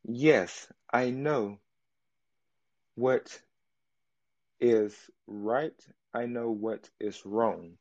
Yes, 0.02 0.66
I 0.92 1.10
know 1.10 1.58
what 2.96 3.40
is 4.60 4.94
right. 5.28 5.80
I 6.12 6.26
know 6.26 6.50
what 6.50 6.90
is 6.98 7.24
wrong. 7.24 7.78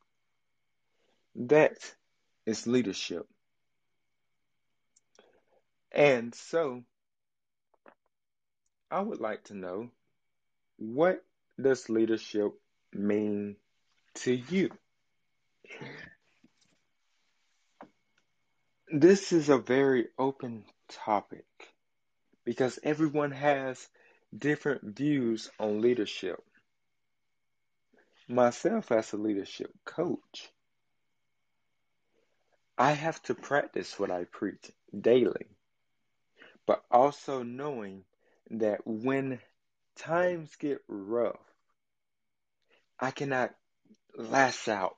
That 1.35 1.79
is 2.45 2.67
leadership. 2.67 3.25
And 5.93 6.33
so, 6.33 6.83
I 8.89 9.01
would 9.01 9.19
like 9.19 9.45
to 9.45 9.53
know 9.53 9.89
what 10.77 11.23
does 11.61 11.89
leadership 11.89 12.53
mean 12.93 13.55
to 14.15 14.33
you? 14.33 14.69
This 18.91 19.31
is 19.31 19.49
a 19.49 19.57
very 19.57 20.07
open 20.17 20.65
topic 20.89 21.45
because 22.43 22.79
everyone 22.83 23.31
has 23.31 23.87
different 24.37 24.97
views 24.97 25.49
on 25.59 25.81
leadership. 25.81 26.43
Myself, 28.27 28.91
as 28.91 29.13
a 29.13 29.17
leadership 29.17 29.71
coach, 29.85 30.49
I 32.77 32.91
have 32.91 33.21
to 33.23 33.35
practice 33.35 33.99
what 33.99 34.11
I 34.11 34.23
preach 34.25 34.71
daily, 34.99 35.47
but 36.71 36.85
also 36.89 37.43
knowing 37.43 38.05
that 38.49 38.79
when 38.87 39.39
times 39.97 40.55
get 40.55 40.77
rough, 40.87 41.35
I 42.97 43.11
cannot 43.11 43.53
lash 44.15 44.69
out 44.69 44.95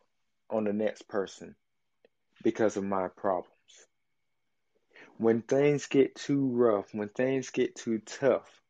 on 0.51 0.65
the 0.65 0.73
next 0.73 1.07
person 1.07 1.55
because 2.43 2.77
of 2.77 2.83
my 2.83 3.07
problems. 3.07 3.49
When 5.17 5.41
things 5.41 5.87
get 5.87 6.13
too 6.13 6.49
rough, 6.49 6.93
when 6.93 7.09
things 7.09 7.49
get 7.49 7.75
too 7.75 7.97
tough, 8.05 8.61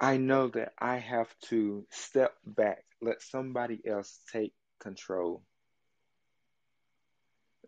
I 0.00 0.16
know 0.16 0.48
that 0.48 0.72
I 0.78 0.96
have 0.96 1.28
to 1.50 1.84
step 1.90 2.32
back, 2.46 2.86
let 3.02 3.20
somebody 3.20 3.82
else 3.86 4.18
take 4.32 4.54
control. 4.80 5.42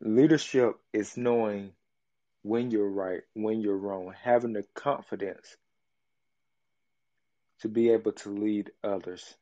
Leadership 0.01 0.77
is 0.95 1.19
knowing 1.19 1.73
when 2.47 2.71
you're 2.71 2.89
right, 2.89 3.23
when 3.35 3.61
you're 3.61 3.77
wrong, 3.77 4.15
having 4.23 4.53
the 4.53 4.65
confidence 4.73 5.57
to 7.61 7.69
be 7.69 7.91
able 7.91 8.13
to 8.13 8.29
lead 8.29 8.71
others, 8.85 9.35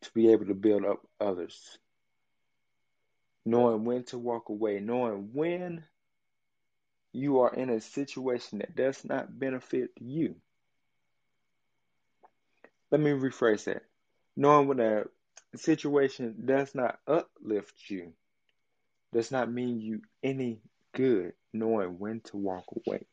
to 0.00 0.10
be 0.12 0.32
able 0.32 0.46
to 0.46 0.54
build 0.54 0.84
up 0.84 1.06
others, 1.20 1.78
knowing 3.46 3.84
when 3.84 4.02
to 4.02 4.18
walk 4.18 4.48
away, 4.48 4.80
knowing 4.80 5.30
when 5.32 5.84
you 7.12 7.38
are 7.38 7.54
in 7.54 7.70
a 7.70 7.80
situation 7.80 8.58
that 8.58 8.74
does 8.74 9.04
not 9.04 9.38
benefit 9.38 9.90
you. 10.00 10.34
Let 12.90 13.00
me 13.00 13.10
rephrase 13.10 13.64
that. 13.64 13.84
Knowing 14.36 14.66
when 14.66 14.80
a 14.80 15.04
situation 15.54 16.34
does 16.44 16.74
not 16.74 16.98
uplift 17.06 17.74
you 17.88 18.12
does 19.12 19.30
not 19.30 19.52
mean 19.52 19.80
you 19.80 20.00
any 20.22 20.62
good 20.94 21.32
knowing 21.52 21.98
when 21.98 22.20
to 22.20 22.36
walk 22.36 22.64
away. 22.86 23.06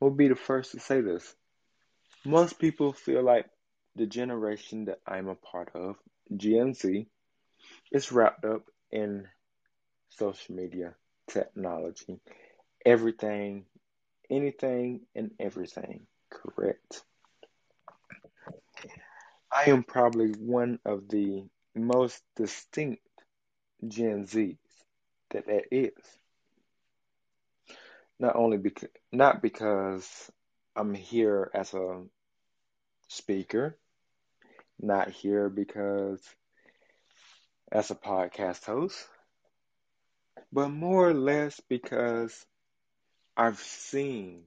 I'll 0.00 0.10
be 0.10 0.28
the 0.28 0.36
first 0.36 0.72
to 0.72 0.80
say 0.80 1.00
this. 1.00 1.34
Most 2.24 2.58
people 2.58 2.92
feel 2.92 3.22
like 3.22 3.46
the 3.96 4.06
generation 4.06 4.86
that 4.86 5.00
I'm 5.06 5.28
a 5.28 5.34
part 5.34 5.70
of, 5.74 5.96
Gen 6.36 6.74
Z, 6.74 7.06
is 7.92 8.12
wrapped 8.12 8.44
up 8.44 8.62
in 8.90 9.26
social 10.10 10.54
media 10.54 10.94
technology. 11.28 12.20
Everything, 12.84 13.64
anything, 14.30 15.00
and 15.14 15.32
everything. 15.40 16.06
Correct. 16.30 17.02
I 19.50 19.70
am 19.70 19.82
probably 19.82 20.32
one 20.32 20.78
of 20.84 21.08
the 21.08 21.44
most 21.74 22.22
distinct 22.36 23.02
Gen 23.86 24.24
Zs 24.26 24.58
that 25.30 25.46
that 25.46 25.64
is. 25.70 25.92
Not 28.18 28.36
only 28.36 28.58
because 28.58 28.88
not 29.12 29.42
because 29.42 30.30
I'm 30.74 30.94
here 30.94 31.50
as 31.54 31.74
a 31.74 32.02
speaker, 33.08 33.76
not 34.80 35.10
here 35.10 35.48
because 35.48 36.22
as 37.70 37.90
a 37.90 37.94
podcast 37.94 38.64
host, 38.64 38.96
but 40.52 40.68
more 40.68 41.08
or 41.08 41.14
less 41.14 41.60
because 41.68 42.46
I've 43.36 43.58
seen 43.58 44.42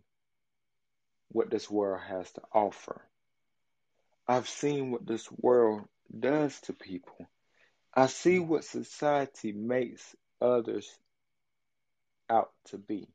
what 1.30 1.50
this 1.50 1.70
world 1.70 2.02
has 2.02 2.32
to 2.34 2.42
offer. 2.54 3.02
I've 4.28 4.50
seen 4.50 4.92
what 4.92 5.06
this 5.06 5.30
world 5.32 5.82
does 6.18 6.60
to 6.62 6.74
people. 6.74 7.28
I 7.94 8.08
see 8.08 8.40
what 8.40 8.64
society 8.64 9.52
makes 9.52 10.16
others 10.42 10.90
out 12.30 12.52
to 12.66 12.78
be. 12.78 13.08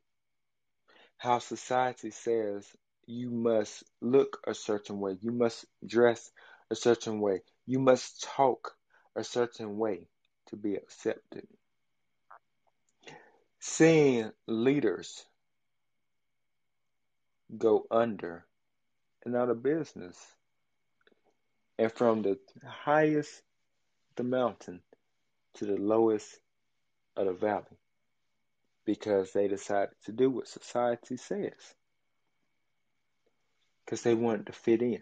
How 1.17 1.39
society 1.39 2.11
says 2.11 2.65
you 3.05 3.29
must 3.29 3.83
look 4.01 4.41
a 4.45 4.53
certain 4.53 4.99
way, 4.99 5.17
you 5.21 5.31
must 5.31 5.65
dress 5.85 6.31
a 6.69 6.75
certain 6.75 7.19
way, 7.19 7.41
you 7.65 7.79
must 7.79 8.23
talk 8.23 8.75
a 9.15 9.23
certain 9.23 9.77
way 9.77 10.07
to 10.47 10.55
be 10.55 10.75
accepted. 10.75 11.47
Seeing 13.59 14.31
leaders 14.45 15.25
go 17.57 17.85
under 17.89 18.45
and 19.25 19.35
out 19.35 19.49
of 19.49 19.63
business, 19.63 20.17
and 21.79 21.91
from 21.91 22.21
the 22.21 22.37
highest 22.65 23.41
the 24.15 24.23
mountain 24.23 24.81
to 25.55 25.65
the 25.65 25.77
lowest 25.77 26.39
of 27.17 27.25
the 27.25 27.33
valley 27.33 27.77
because 28.85 29.33
they 29.33 29.47
decided 29.47 29.93
to 30.05 30.11
do 30.11 30.29
what 30.29 30.47
society 30.47 31.17
says 31.17 31.75
because 33.85 34.01
they 34.01 34.13
wanted 34.13 34.45
to 34.47 34.51
fit 34.51 34.81
in. 34.81 35.01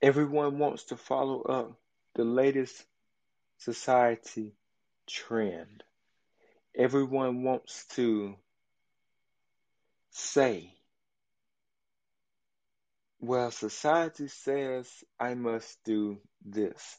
Everyone 0.00 0.58
wants 0.58 0.84
to 0.84 0.96
follow 0.96 1.42
up 1.42 1.72
the 2.14 2.24
latest 2.24 2.84
society 3.58 4.52
trend. 5.06 5.82
Everyone 6.76 7.42
wants 7.42 7.86
to 7.94 8.34
say, 10.10 10.72
well, 13.20 13.50
society 13.50 14.28
says 14.28 14.88
I 15.18 15.34
must 15.34 15.82
do 15.84 16.18
this. 16.44 16.98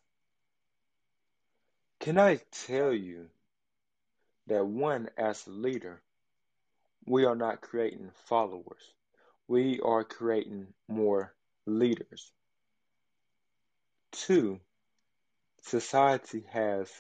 Can 2.05 2.19
I 2.19 2.39
tell 2.67 2.93
you 2.93 3.25
that 4.45 4.63
one, 4.63 5.09
as 5.17 5.47
a 5.47 5.49
leader, 5.49 6.03
we 7.07 7.25
are 7.25 7.35
not 7.35 7.61
creating 7.61 8.11
followers. 8.25 8.93
We 9.47 9.79
are 9.79 10.03
creating 10.03 10.67
more 10.87 11.33
leaders. 11.65 12.31
Two, 14.11 14.59
society 15.63 16.43
has 16.51 16.91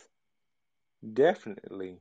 definitely 1.13 1.99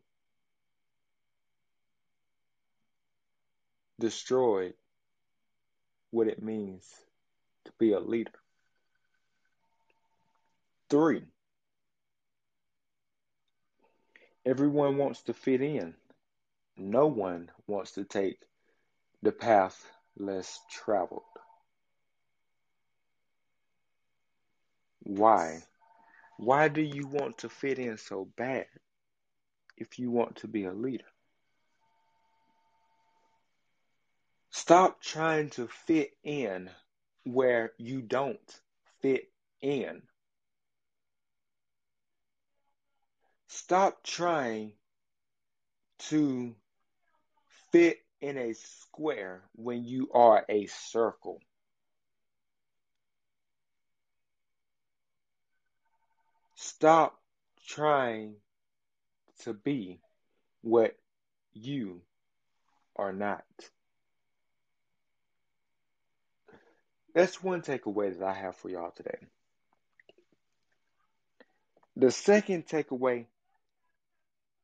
destroyed 4.01 4.73
what 6.11 6.27
it 6.27 6.43
means 6.43 6.91
to 7.67 7.73
be 7.79 7.93
a 7.93 8.01
leader. 8.01 8.41
Three, 10.89 11.25
everyone 14.45 14.97
wants 14.97 15.23
to 15.23 15.33
fit 15.33 15.61
in. 15.63 15.95
No 16.77 17.07
one 17.07 17.51
wants 17.67 17.93
to 17.93 18.05
take 18.05 18.39
the 19.23 19.33
path 19.33 19.85
less 20.17 20.61
traveled. 20.71 21.23
Why? 25.01 25.63
Why 26.39 26.69
do 26.69 26.83
you 26.83 27.07
want 27.07 27.39
to 27.39 27.49
fit 27.49 27.79
in 27.79 27.97
so 27.99 28.29
bad 28.37 28.67
if 29.77 29.99
you 29.99 30.11
want 30.11 30.37
to 30.37 30.49
be 30.49 30.65
a 30.65 30.73
leader? 30.73 31.05
Stop 34.51 35.03
trying 35.03 35.51
to 35.51 35.69
fit 35.69 36.13
in 36.23 36.71
where 37.25 37.73
you 37.79 38.03
don't 38.03 38.61
fit 39.01 39.29
in. 39.61 40.03
Stop 43.57 44.03
trying 44.03 44.73
to 46.11 46.57
fit 47.71 47.99
in 48.21 48.37
a 48.37 48.53
square 48.53 49.45
when 49.55 49.85
you 49.85 50.11
are 50.13 50.45
a 50.49 50.67
circle. 50.67 51.41
Stop 56.57 57.17
trying 57.69 58.35
to 59.45 59.55
be 59.55 60.01
what 60.63 60.97
you 61.53 62.01
are 62.97 63.13
not. 63.13 63.45
That's 67.15 67.41
one 67.41 67.63
takeaway 67.63 68.19
that 68.19 68.27
I 68.27 68.35
have 68.35 68.57
for 68.57 68.69
y'all 68.69 68.91
today. 68.91 69.29
The 71.95 72.11
second 72.11 72.67
takeaway 72.67 73.27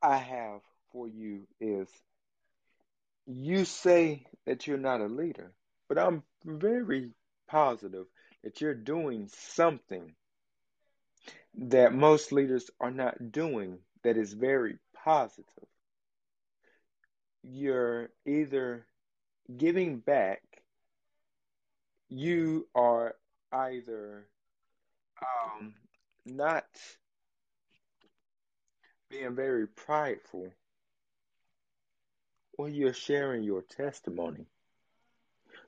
I 0.03 0.17
have 0.17 0.61
for 0.93 1.09
you 1.09 1.47
is 1.61 1.89
you 3.27 3.65
say 3.65 4.27
that 4.47 4.67
you're 4.67 4.79
not 4.79 5.01
a 5.01 5.07
leader, 5.07 5.53
but 5.89 5.99
I'm 5.99 6.23
very 6.45 7.11
positive 7.49 8.07
that 8.43 8.61
you're 8.61 8.75
doing 8.75 9.29
something 9.29 10.15
that 11.55 11.93
most 11.93 12.33
leaders 12.33 12.71
are 12.81 12.91
not 12.91 13.33
doing 13.33 13.79
that 14.03 14.17
is 14.17 14.33
very 14.33 14.79
positive. 15.05 15.47
You're 17.43 18.11
either 18.27 18.87
giving 19.57 19.99
back, 19.99 20.43
you 22.09 22.67
are 22.75 23.17
either 23.53 24.27
um, 25.23 25.75
not 26.25 26.67
being 29.11 29.35
very 29.35 29.67
prideful, 29.67 30.53
or 32.57 32.69
you're 32.69 32.95
sharing 32.95 33.43
your 33.43 33.63
testimony. 33.63 34.47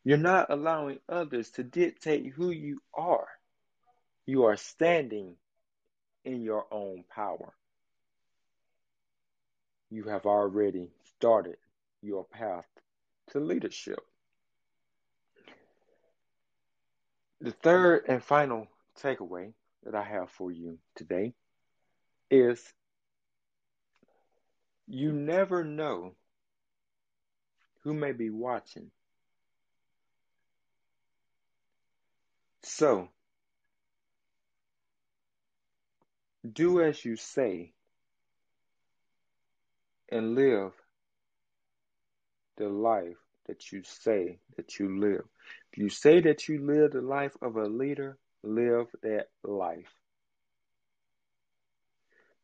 You're 0.05 0.17
not 0.19 0.51
allowing 0.51 1.01
others 1.09 1.51
to 1.53 1.65
dictate 1.65 2.33
who 2.33 2.51
you 2.51 2.81
are. 2.95 3.27
You 4.27 4.45
are 4.45 4.57
standing 4.57 5.35
in 6.25 6.43
your 6.43 6.67
own 6.71 7.05
power. 7.13 7.53
You 9.91 10.05
have 10.05 10.25
already 10.25 10.91
started 11.17 11.57
your 12.01 12.25
path 12.25 12.67
to 13.31 13.41
leadership. 13.41 14.01
The 17.41 17.51
third 17.51 18.05
and 18.09 18.23
final 18.23 18.69
takeaway 19.01 19.53
that 19.83 19.97
I 19.97 20.05
have 20.05 20.31
for 20.31 20.53
you 20.53 20.79
today 20.95 21.35
is 22.31 22.73
you 24.87 25.12
never 25.12 25.64
know 25.64 26.14
who 27.83 27.95
may 27.95 28.12
be 28.12 28.31
watching. 28.31 28.90
So, 32.62 33.09
do 36.51 36.83
as 36.83 37.05
you 37.05 37.16
say 37.16 37.73
and 40.11 40.35
live 40.35 40.73
the 42.57 42.68
life 42.68 43.16
that 43.47 43.73
you 43.73 43.83
say 43.85 44.38
that 44.57 44.79
you 44.79 45.01
live. 45.01 45.25
If 45.73 45.79
you 45.79 45.88
say 45.88 46.21
that 46.21 46.49
you 46.49 46.64
live 46.64 46.92
the 46.92 47.01
life 47.01 47.37
of 47.42 47.57
a 47.57 47.66
leader, 47.66 48.18
live 48.42 48.87
that 49.03 49.29
life. 49.42 49.92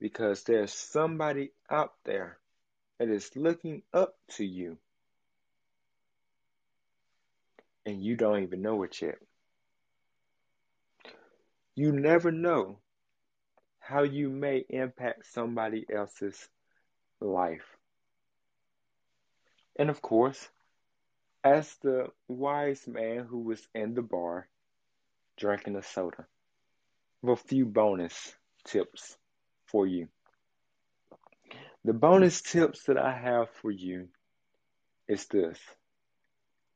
Because 0.01 0.45
there's 0.45 0.73
somebody 0.73 1.51
out 1.71 1.95
there 2.05 2.39
that 2.99 3.09
is 3.09 3.31
looking 3.35 3.83
up 3.93 4.15
to 4.37 4.45
you 4.45 4.79
and 7.89 8.03
you 8.03 8.17
don't 8.17 8.43
even 8.43 8.61
know 8.61 8.83
it 8.83 9.01
yet. 9.01 9.19
You 11.75 11.93
never 11.93 12.31
know 12.31 12.81
how 13.79 14.03
you 14.03 14.29
may 14.29 14.65
impact 14.69 15.33
somebody 15.33 15.87
else's 15.91 16.49
life. 17.21 17.65
And 19.77 19.89
of 19.89 20.03
course, 20.03 20.49
as 21.43 21.75
the 21.83 22.09
wise 22.27 22.87
man 22.87 23.25
who 23.25 23.39
was 23.39 23.67
in 23.75 23.95
the 23.95 24.03
bar 24.03 24.49
drinking 25.39 25.77
a 25.77 25.83
soda, 25.83 26.27
with 27.23 27.41
a 27.41 27.43
few 27.43 27.65
bonus 27.65 28.35
tips 28.65 29.17
for 29.71 29.87
you. 29.87 30.09
The 31.85 31.93
bonus 31.93 32.43
tips 32.43 32.85
that 32.85 32.99
I 32.99 33.17
have 33.17 33.49
for 33.63 33.71
you 33.71 34.09
is 35.09 35.27
this 35.27 35.59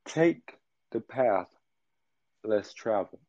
take 0.04 0.56
the 0.90 1.00
path 1.00 1.48
less 2.44 2.72
traveled. 2.72 3.20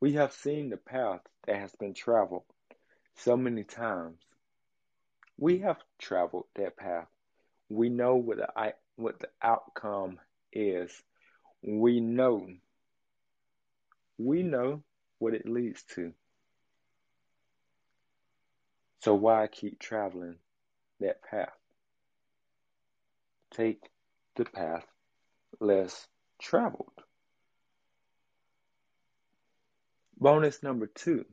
We 0.00 0.14
have 0.14 0.32
seen 0.32 0.70
the 0.70 0.76
path 0.76 1.20
that 1.46 1.56
has 1.56 1.72
been 1.78 1.94
traveled 1.94 2.44
so 3.16 3.36
many 3.36 3.64
times. 3.64 4.20
We 5.38 5.58
have 5.58 5.78
traveled 5.98 6.46
that 6.54 6.76
path. 6.76 7.08
We 7.68 7.88
know 7.88 8.16
what 8.16 8.38
the 8.38 8.72
what 8.96 9.18
the 9.20 9.28
outcome 9.42 10.18
is. 10.52 10.90
We 11.62 12.00
know. 12.00 12.46
We 14.18 14.42
know 14.42 14.82
what 15.18 15.34
it 15.34 15.48
leads 15.48 15.82
to. 15.94 16.12
So 19.06 19.14
why 19.14 19.46
keep 19.46 19.78
traveling 19.78 20.34
that 20.98 21.22
path? 21.22 21.56
Take 23.52 23.78
the 24.34 24.44
path 24.44 24.84
less 25.60 26.08
traveled. 26.42 26.90
Bonus 30.18 30.60
number 30.60 30.88
two. 30.88 31.24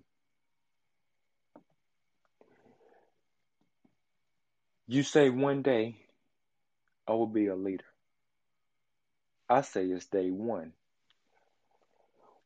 You 4.86 5.02
say 5.02 5.32
one 5.32 5.64
day 5.64 5.96
I 7.08 7.14
will 7.14 7.26
be 7.26 7.48
a 7.48 7.56
leader. 7.56 7.92
I 9.50 9.62
say 9.62 9.86
it's 9.86 10.06
day 10.06 10.30
one. 10.30 10.74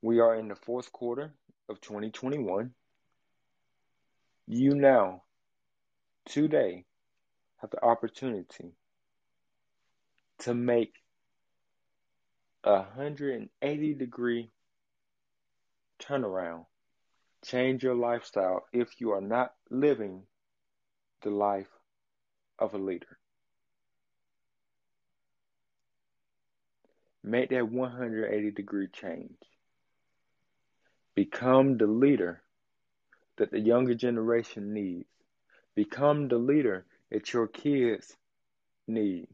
We 0.02 0.22
are 0.22 0.36
in 0.38 0.48
the 0.48 0.56
fourth 0.56 0.90
quarter 0.94 1.34
of 1.68 1.82
2021. 1.82 2.72
You 4.50 4.76
now, 4.76 5.24
today, 6.26 6.86
have 7.58 7.70
the 7.72 7.84
opportunity 7.84 8.72
to 10.40 10.54
make 10.54 10.94
a 12.64 12.76
180 12.76 13.94
degree 13.96 14.50
turnaround. 16.00 16.66
Change 17.44 17.84
your 17.84 17.96
lifestyle 17.96 18.66
if 18.72 19.02
you 19.02 19.12
are 19.12 19.22
not 19.22 19.54
living 19.70 20.24
the 21.24 21.30
life 21.30 21.68
of 22.58 22.74
a 22.74 22.78
leader. 22.78 23.20
Make 27.22 27.50
that 27.50 27.68
180 27.68 28.52
degree 28.52 28.88
change. 28.94 29.36
Become 31.16 31.78
the 31.78 31.88
leader 31.88 32.44
that 33.38 33.52
the 33.52 33.60
younger 33.60 33.96
generation 33.96 34.74
needs. 34.74 35.06
Become 35.76 36.28
the 36.28 36.38
leader 36.38 36.86
that 37.12 37.34
your 37.34 37.48
kids 37.48 38.16
need. 38.88 39.28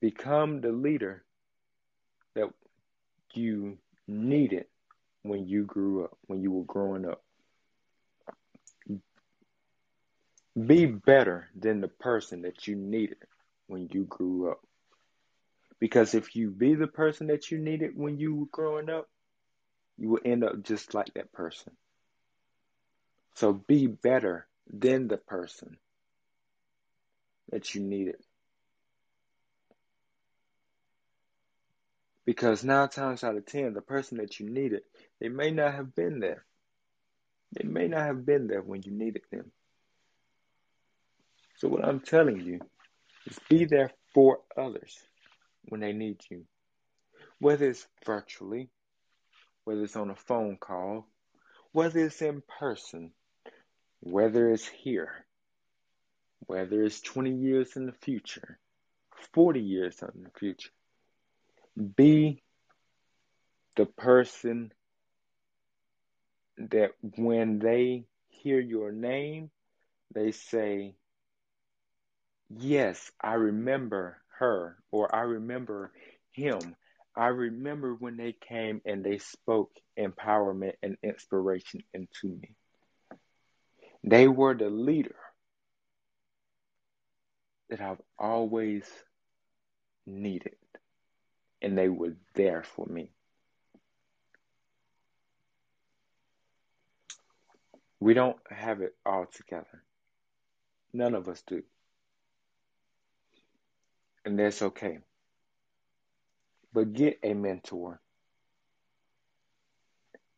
Become 0.00 0.60
the 0.60 0.72
leader 0.72 1.24
that 2.34 2.48
you 3.34 3.78
needed 4.06 4.66
when 5.22 5.46
you 5.46 5.64
grew 5.64 6.04
up, 6.04 6.16
when 6.26 6.40
you 6.42 6.52
were 6.52 6.64
growing 6.64 7.06
up. 7.06 7.22
Be 10.66 10.86
better 10.86 11.48
than 11.58 11.80
the 11.80 11.88
person 11.88 12.42
that 12.42 12.66
you 12.66 12.76
needed 12.76 13.18
when 13.66 13.88
you 13.92 14.04
grew 14.04 14.50
up. 14.50 14.60
Because 15.78 16.14
if 16.14 16.36
you 16.36 16.50
be 16.50 16.74
the 16.74 16.86
person 16.86 17.28
that 17.28 17.50
you 17.50 17.58
needed 17.58 17.92
when 17.96 18.18
you 18.18 18.34
were 18.34 18.46
growing 18.52 18.90
up, 18.90 19.08
you 19.96 20.08
will 20.10 20.20
end 20.24 20.44
up 20.44 20.62
just 20.62 20.94
like 20.94 21.12
that 21.14 21.32
person. 21.32 21.72
So 23.34 23.52
be 23.52 23.86
better 23.86 24.46
than 24.72 25.08
the 25.08 25.16
person 25.16 25.78
that 27.50 27.74
you 27.74 27.82
needed. 27.82 28.16
Because 32.24 32.62
nine 32.62 32.88
times 32.88 33.24
out 33.24 33.36
of 33.36 33.46
ten, 33.46 33.74
the 33.74 33.80
person 33.80 34.18
that 34.18 34.38
you 34.38 34.48
needed, 34.48 34.82
they 35.20 35.28
may 35.28 35.50
not 35.50 35.74
have 35.74 35.94
been 35.94 36.20
there. 36.20 36.44
They 37.52 37.66
may 37.66 37.88
not 37.88 38.06
have 38.06 38.24
been 38.24 38.46
there 38.46 38.62
when 38.62 38.82
you 38.82 38.92
needed 38.92 39.22
them. 39.32 39.50
So, 41.56 41.68
what 41.68 41.84
I'm 41.84 42.00
telling 42.00 42.40
you 42.40 42.60
is 43.26 43.38
be 43.48 43.64
there 43.64 43.90
for 44.14 44.40
others 44.56 44.96
when 45.64 45.80
they 45.80 45.92
need 45.92 46.20
you, 46.30 46.44
whether 47.38 47.68
it's 47.68 47.86
virtually, 48.06 48.70
whether 49.64 49.82
it's 49.82 49.96
on 49.96 50.10
a 50.10 50.16
phone 50.16 50.56
call, 50.56 51.06
whether 51.72 51.98
it's 51.98 52.22
in 52.22 52.42
person, 52.60 53.12
whether 54.00 54.50
it's 54.50 54.66
here, 54.66 55.24
whether 56.46 56.82
it's 56.82 57.00
20 57.00 57.32
years 57.32 57.76
in 57.76 57.86
the 57.86 57.92
future, 57.92 58.58
40 59.34 59.60
years 59.60 60.02
in 60.02 60.22
the 60.22 60.30
future. 60.38 60.70
Be 61.96 62.42
the 63.76 63.86
person 63.86 64.72
that 66.58 66.90
when 67.16 67.58
they 67.58 68.04
hear 68.28 68.60
your 68.60 68.92
name, 68.92 69.50
they 70.14 70.32
say, 70.32 70.94
Yes, 72.50 73.10
I 73.20 73.34
remember 73.34 74.20
her, 74.38 74.76
or 74.90 75.14
I 75.14 75.20
remember 75.20 75.92
him. 76.32 76.74
I 77.16 77.26
remember 77.28 77.94
when 77.94 78.16
they 78.16 78.32
came 78.32 78.80
and 78.84 79.04
they 79.04 79.18
spoke 79.18 79.70
empowerment 79.98 80.74
and 80.82 80.96
inspiration 81.02 81.82
into 81.94 82.28
me. 82.28 82.56
They 84.02 84.28
were 84.28 84.54
the 84.54 84.70
leader 84.70 85.16
that 87.68 87.80
I've 87.80 88.00
always 88.18 88.84
needed, 90.06 90.56
and 91.62 91.76
they 91.76 91.88
were 91.88 92.14
there 92.34 92.62
for 92.62 92.86
me. 92.86 93.10
We 98.00 98.14
don't 98.14 98.38
have 98.50 98.80
it 98.80 98.96
all 99.04 99.26
together. 99.26 99.82
None 100.92 101.14
of 101.14 101.28
us 101.28 101.42
do. 101.46 101.62
And 104.24 104.38
that's 104.38 104.62
okay. 104.62 104.98
But 106.72 106.92
get 106.94 107.18
a 107.22 107.34
mentor 107.34 108.00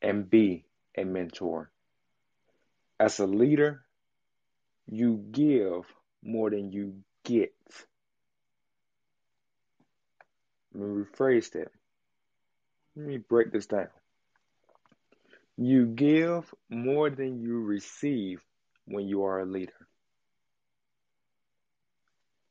and 0.02 0.28
be 0.28 0.64
a 0.96 1.04
mentor. 1.04 1.70
As 2.98 3.18
a 3.18 3.26
leader, 3.26 3.82
you 4.86 5.24
give 5.30 5.84
more 6.22 6.50
than 6.50 6.72
you 6.72 6.94
get. 7.24 7.54
Let 10.74 10.88
me 10.88 11.04
rephrase 11.04 11.50
that. 11.52 11.68
Let 12.96 13.06
me 13.06 13.18
break 13.18 13.52
this 13.52 13.66
down. 13.66 13.88
You 15.56 15.86
give 15.86 16.52
more 16.70 17.10
than 17.10 17.40
you 17.40 17.60
receive 17.60 18.42
when 18.86 19.06
you 19.06 19.24
are 19.24 19.40
a 19.40 19.46
leader. 19.46 19.72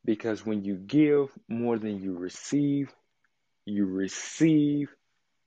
Because 0.04 0.46
when 0.46 0.64
you 0.64 0.76
give 0.76 1.30
more 1.48 1.78
than 1.78 2.02
you 2.02 2.18
receive, 2.18 2.92
you 3.66 3.86
receive 3.86 4.90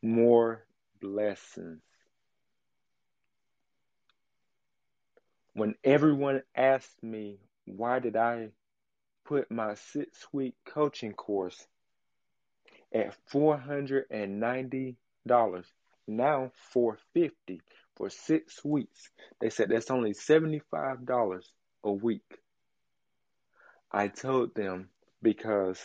more 0.02 0.64
blessings. 1.00 1.80
When 5.54 5.74
everyone 5.82 6.42
asked 6.54 7.02
me, 7.02 7.38
why 7.64 7.98
did 8.00 8.16
I 8.16 8.50
put 9.24 9.50
my 9.50 9.74
six 9.74 10.26
week 10.32 10.54
coaching 10.66 11.14
course 11.14 11.66
at 12.92 13.16
$490 13.32 14.96
now 16.06 16.52
450 16.72 17.62
for 17.96 18.10
six 18.10 18.64
weeks. 18.64 19.10
They 19.40 19.50
said 19.50 19.70
that's 19.70 19.90
only 19.90 20.12
$75 20.12 21.42
a 21.84 21.92
week. 21.92 22.38
I 23.90 24.08
told 24.08 24.54
them 24.54 24.90
because 25.22 25.80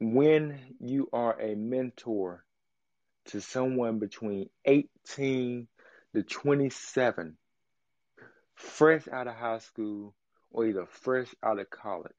when 0.00 0.58
you 0.80 1.08
are 1.12 1.38
a 1.40 1.54
mentor 1.54 2.44
to 3.26 3.40
someone 3.40 3.98
between 3.98 4.48
18 4.64 5.68
to 6.14 6.22
27, 6.22 7.36
fresh 8.62 9.08
out 9.08 9.26
of 9.26 9.34
high 9.34 9.58
school 9.58 10.14
or 10.50 10.66
either 10.66 10.86
fresh 10.86 11.34
out 11.42 11.58
of 11.58 11.68
college, 11.68 12.12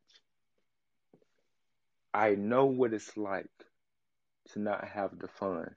I 2.13 2.35
know 2.35 2.65
what 2.65 2.93
it's 2.93 3.17
like 3.17 3.49
to 4.51 4.59
not 4.59 4.87
have 4.87 5.17
the 5.17 5.27
funds. 5.27 5.71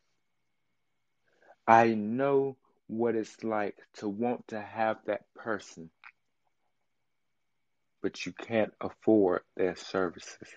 I 1.66 1.94
know 1.94 2.56
what 2.88 3.14
it's 3.14 3.42
like 3.42 3.76
to 3.94 4.08
want 4.08 4.48
to 4.48 4.60
have 4.60 4.98
that 5.06 5.22
person, 5.34 5.90
but 8.02 8.26
you 8.26 8.32
can't 8.32 8.72
afford 8.80 9.42
their 9.56 9.76
services. 9.76 10.48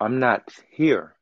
I'm 0.00 0.18
not 0.18 0.48
here 0.70 1.14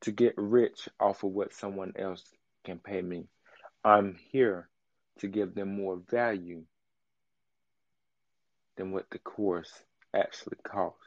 to 0.00 0.12
get 0.12 0.34
rich 0.36 0.88
off 0.98 1.22
of 1.22 1.30
what 1.30 1.54
someone 1.54 1.92
else 1.96 2.24
can 2.64 2.78
pay 2.78 3.02
me. 3.02 3.28
I'm 3.84 4.16
here 4.30 4.68
to 5.22 5.28
give 5.28 5.54
them 5.54 5.76
more 5.76 6.00
value 6.10 6.64
than 8.76 8.90
what 8.90 9.08
the 9.10 9.20
course 9.20 9.72
actually 10.12 10.56
costs. 10.64 10.98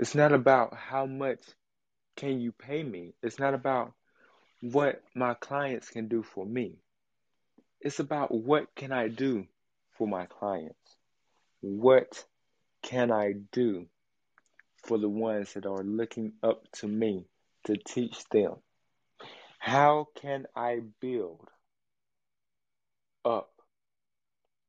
It's 0.00 0.16
not 0.16 0.32
about 0.32 0.74
how 0.74 1.06
much 1.06 1.38
can 2.16 2.40
you 2.40 2.50
pay 2.50 2.82
me. 2.82 3.14
It's 3.22 3.38
not 3.38 3.54
about 3.54 3.92
what 4.60 5.00
my 5.14 5.34
clients 5.34 5.90
can 5.90 6.08
do 6.08 6.24
for 6.24 6.44
me. 6.44 6.74
It's 7.80 8.00
about 8.00 8.34
what 8.34 8.74
can 8.74 8.90
I 8.90 9.06
do 9.06 9.46
for 9.96 10.08
my 10.08 10.26
clients? 10.26 10.96
What 11.60 12.24
can 12.82 13.12
I 13.12 13.34
do 13.52 13.86
for 14.84 14.98
the 14.98 15.08
ones 15.08 15.52
that 15.52 15.66
are 15.66 15.84
looking 15.84 16.32
up 16.42 16.64
to 16.80 16.88
me 16.88 17.26
to 17.66 17.76
teach 17.76 18.24
them? 18.30 18.56
How 19.60 20.08
can 20.20 20.46
I 20.56 20.80
build 21.00 21.48
up 23.26 23.50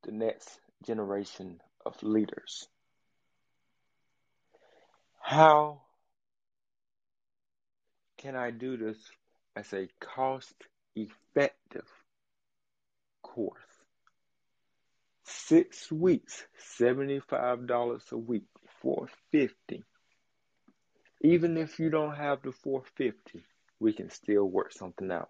the 0.03 0.11
next 0.11 0.49
generation 0.85 1.61
of 1.85 2.01
leaders? 2.01 2.67
How 5.21 5.81
can 8.17 8.35
I 8.35 8.51
do 8.51 8.77
this 8.77 8.97
as 9.55 9.71
a 9.73 9.87
cost 9.99 10.55
effective 10.95 11.85
course. 13.37 13.61
Six 15.23 15.91
weeks, 15.91 16.43
$75 16.79 18.11
a 18.11 18.17
week, 18.17 18.45
450 18.81 19.83
Even 21.21 21.57
if 21.57 21.79
you 21.79 21.89
don't 21.89 22.15
have 22.15 22.41
the 22.41 22.51
450 22.51 23.43
we 23.79 23.93
can 23.93 24.09
still 24.09 24.45
work 24.45 24.71
something 24.71 25.11
out. 25.11 25.29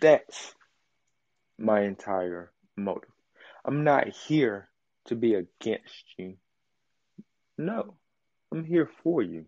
That's 0.00 0.54
my 1.58 1.82
entire 1.82 2.52
motive. 2.76 3.10
I'm 3.64 3.84
not 3.84 4.08
here 4.08 4.68
to 5.06 5.14
be 5.14 5.34
against 5.34 6.04
you. 6.16 6.36
No, 7.56 7.94
I'm 8.52 8.64
here 8.64 8.88
for 9.02 9.22
you. 9.22 9.46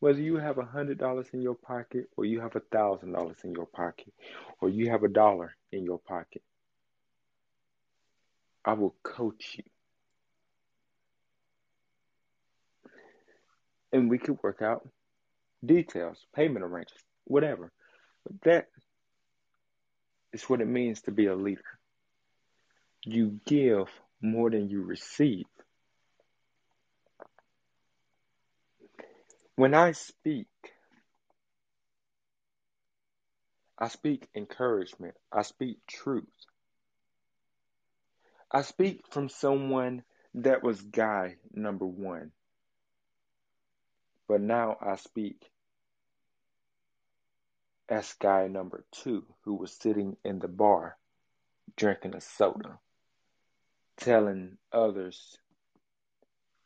Whether 0.00 0.20
you 0.20 0.36
have 0.36 0.58
a 0.58 0.64
hundred 0.64 0.98
dollars 0.98 1.28
in 1.32 1.42
your 1.42 1.54
pocket 1.54 2.08
or 2.16 2.24
you 2.24 2.40
have 2.40 2.56
a 2.56 2.60
thousand 2.60 3.12
dollars 3.12 3.38
in 3.44 3.52
your 3.52 3.66
pocket 3.66 4.12
or 4.60 4.68
you 4.68 4.90
have 4.90 5.04
a 5.04 5.08
dollar 5.08 5.54
in 5.70 5.84
your 5.84 5.98
pocket, 5.98 6.42
I 8.64 8.72
will 8.74 8.94
coach 9.02 9.56
you. 9.56 9.64
And 13.92 14.08
we 14.08 14.18
could 14.18 14.38
work 14.42 14.62
out 14.62 14.88
details, 15.64 16.18
payment 16.34 16.64
arrangements, 16.64 17.04
whatever. 17.24 17.72
But 18.24 18.40
that 18.42 18.66
is 20.32 20.44
what 20.44 20.60
it 20.60 20.68
means 20.68 21.02
to 21.02 21.10
be 21.10 21.26
a 21.26 21.34
leader. 21.34 21.62
You 23.04 23.40
give 23.46 23.88
more 24.20 24.50
than 24.50 24.68
you 24.68 24.82
receive. 24.82 25.46
When 29.56 29.74
I 29.74 29.92
speak, 29.92 30.46
I 33.78 33.88
speak 33.88 34.28
encouragement. 34.34 35.14
I 35.32 35.42
speak 35.42 35.78
truth. 35.86 36.24
I 38.50 38.62
speak 38.62 39.02
from 39.10 39.28
someone 39.28 40.04
that 40.34 40.62
was 40.62 40.80
guy 40.80 41.36
number 41.52 41.86
one. 41.86 42.32
But 44.28 44.40
now 44.40 44.76
I 44.80 44.96
speak 44.96 45.51
as 47.88 48.14
guy 48.14 48.46
number 48.48 48.84
two 48.92 49.24
who 49.44 49.54
was 49.54 49.72
sitting 49.72 50.16
in 50.24 50.38
the 50.38 50.48
bar 50.48 50.96
drinking 51.76 52.14
a 52.14 52.20
soda, 52.20 52.78
telling 53.96 54.56
others 54.72 55.38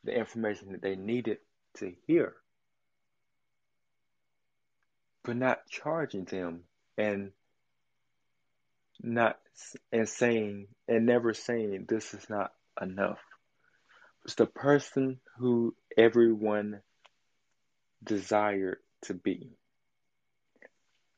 the 0.04 0.16
information 0.16 0.72
that 0.72 0.82
they 0.82 0.96
needed 0.96 1.38
to 1.74 1.92
hear 2.06 2.34
but 5.26 5.36
not 5.36 5.68
charging 5.68 6.24
them 6.24 6.60
and 6.96 7.32
not 9.02 9.38
and 9.92 10.08
saying 10.08 10.68
and 10.86 11.04
never 11.04 11.34
saying 11.34 11.84
this 11.88 12.14
is 12.14 12.30
not 12.30 12.52
enough. 12.80 13.18
It's 14.24 14.36
the 14.36 14.46
person 14.46 15.18
who 15.38 15.74
everyone 15.98 16.80
desired 18.04 18.78
to 19.02 19.14
be. 19.14 19.50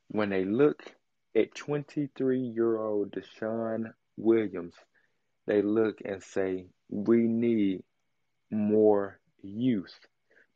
When 0.09 0.29
they 0.29 0.43
look 0.43 0.83
at 1.35 1.53
23 1.55 2.39
year 2.39 2.77
old 2.77 3.11
DeShaun 3.11 3.93
Williams, 4.17 4.73
they 5.45 5.61
look 5.61 5.99
and 6.03 6.21
say, 6.23 6.67
We 6.89 7.27
need 7.27 7.83
more 8.51 9.19
youth, 9.41 9.97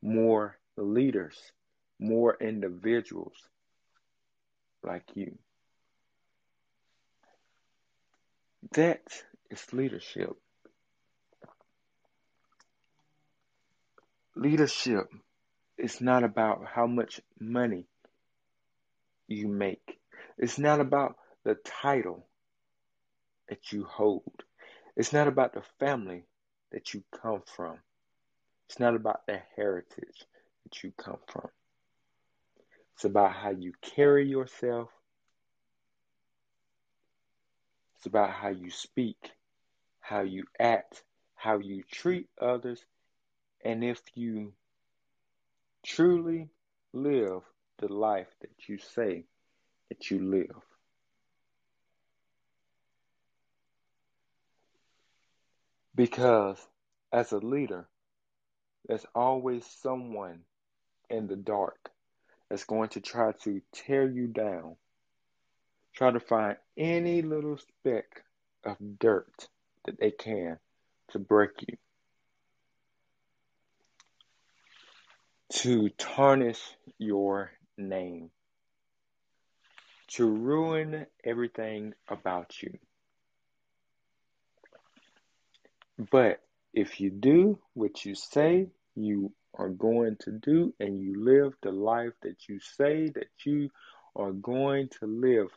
more 0.02 0.58
leaders, 0.76 1.38
more 2.00 2.36
individuals 2.42 3.36
like 4.84 5.06
you. 5.14 5.38
That 8.72 9.02
is 9.52 9.62
leadership. 9.72 10.32
Leadership 14.36 15.06
is 15.78 16.02
not 16.02 16.24
about 16.24 16.66
how 16.66 16.88
much 16.88 17.22
money 17.40 17.86
you 19.34 19.48
make. 19.48 20.00
It's 20.38 20.58
not 20.58 20.80
about 20.80 21.16
the 21.44 21.56
title 21.56 22.26
that 23.50 23.72
you 23.72 23.86
hold. 23.86 24.44
It's 24.96 25.14
not 25.14 25.28
about 25.28 25.54
the 25.54 25.64
family 25.80 26.24
that 26.72 26.94
you 26.94 27.04
come 27.22 27.42
from. 27.56 27.78
It's 28.70 28.80
not 28.80 28.96
about 28.96 29.26
the 29.28 29.42
heritage 29.56 30.26
that 30.64 30.84
you 30.84 30.92
come 30.98 31.20
from. 31.28 31.50
It's 32.96 33.06
about 33.06 33.34
how 33.34 33.52
you 33.52 33.74
carry 33.82 34.28
yourself. 34.28 34.90
It's 37.98 38.06
about 38.06 38.32
how 38.32 38.50
you 38.50 38.70
speak, 38.70 39.32
how 40.00 40.22
you 40.22 40.44
act, 40.60 41.04
how 41.36 41.60
you 41.60 41.84
treat 41.92 42.28
others, 42.40 42.84
and 43.64 43.84
if 43.84 44.02
you 44.16 44.54
truly 45.84 46.50
live 46.94 47.42
the 47.78 47.92
life 47.92 48.28
that 48.42 48.68
you 48.68 48.78
say 48.78 49.26
that 49.90 50.10
you 50.10 50.20
live. 50.20 50.62
Because 55.96 56.58
as 57.12 57.32
a 57.32 57.38
leader, 57.38 57.88
there's 58.88 59.06
always 59.14 59.66
someone 59.82 60.40
in 61.10 61.28
the 61.28 61.36
dark 61.36 61.92
that's 62.50 62.64
going 62.64 62.90
to 62.90 63.02
try 63.02 63.32
to 63.44 63.62
tear 63.72 64.10
you 64.10 64.28
down, 64.28 64.76
try 65.94 66.12
to 66.12 66.20
find 66.20 66.58
any 66.78 67.22
little 67.22 67.58
speck 67.58 68.24
of 68.66 68.78
dirt 69.00 69.48
that 69.86 70.00
they 70.00 70.12
can 70.12 70.58
to 71.12 71.20
break 71.20 71.52
you, 71.68 71.78
to 75.50 75.90
tarnish 75.98 76.62
your 76.98 77.52
name, 77.78 78.30
to 80.08 80.28
ruin 80.30 81.06
everything 81.24 81.94
about 82.08 82.62
you. 82.62 82.78
But 86.12 86.42
if 86.74 87.00
you 87.00 87.10
do 87.12 87.60
what 87.74 88.06
you 88.06 88.16
say 88.16 88.68
you 88.96 89.32
are 89.56 89.70
going 89.70 90.18
to 90.22 90.32
do 90.32 90.74
and 90.80 91.00
you 91.00 91.24
live 91.24 91.54
the 91.62 91.72
life 91.72 92.14
that 92.24 92.48
you 92.50 92.60
say 92.60 93.10
that 93.10 93.30
you 93.46 93.70
are 94.16 94.32
going 94.32 94.90
to 95.00 95.06
live, 95.06 95.50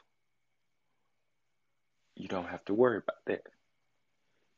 you 2.15 2.29
don't 2.29 2.49
have 2.49 2.65
to 2.67 2.75
worry 2.75 2.99
about 2.99 3.25
that. 3.27 3.43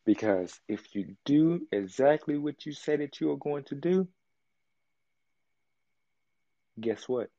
Because 0.04 0.58
if 0.68 0.94
you 0.94 1.16
do 1.24 1.66
exactly 1.70 2.38
what 2.38 2.64
you 2.66 2.72
say 2.72 2.96
that 2.96 3.20
you 3.20 3.30
are 3.32 3.36
going 3.36 3.64
to 3.64 3.74
do, 3.74 4.08
guess 6.80 7.08
what? 7.08 7.30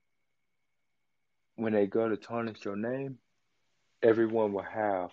When 1.60 1.74
they 1.74 1.88
go 1.88 2.08
to 2.08 2.15
tarnish 2.15 2.63
your 2.63 2.78
name, 2.78 3.17
everyone 4.02 4.54
will 4.54 4.62
have 4.62 5.12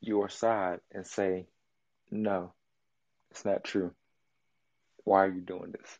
your 0.00 0.30
side 0.30 0.80
and 0.90 1.06
say, 1.06 1.48
no, 2.10 2.54
it's 3.30 3.44
not 3.44 3.62
true. 3.62 3.92
Why 5.04 5.24
are 5.24 5.30
you 5.30 5.42
doing 5.42 5.72
this? 5.72 5.98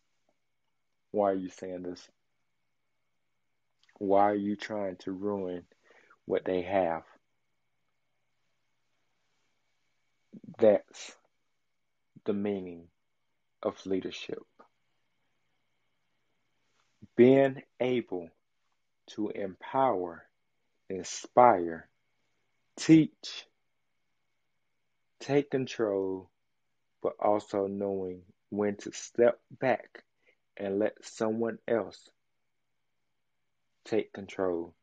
Why 1.11 1.33
are 1.33 1.35
you 1.35 1.51
saying 1.51 1.83
this? 1.83 2.09
Why 3.99 4.31
are 4.31 4.35
you 4.35 4.57
trying 4.57 4.97
to 5.01 5.13
ruin 5.13 5.65
what 6.25 6.47
they 6.47 6.63
have? 6.63 7.03
That's 10.59 11.15
the 12.25 12.33
meaning 12.33 12.85
of 13.63 13.75
leadership. 13.85 14.43
Being 17.17 17.63
able 17.81 18.29
to 19.11 19.29
empower, 19.29 20.27
inspire, 20.89 21.89
teach, 22.77 23.47
take 25.21 25.51
control, 25.51 26.29
but 27.03 27.15
also 27.21 27.67
knowing 27.67 28.23
when 28.51 28.77
to 28.77 28.93
step 28.93 29.39
back 29.61 30.03
and 30.57 30.79
let 30.79 31.05
someone 31.05 31.59
else 31.69 32.09
take 33.85 34.13
control. 34.13 34.75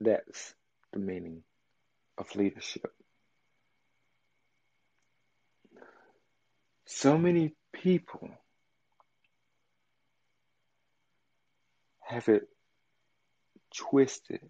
That's 0.00 0.54
the 0.92 0.98
meaning 0.98 1.42
of 2.18 2.34
leadership. 2.34 2.92
So 6.84 7.18
many 7.18 7.54
people 7.72 8.30
have 12.06 12.28
it 12.28 12.48
twisted. 13.74 14.40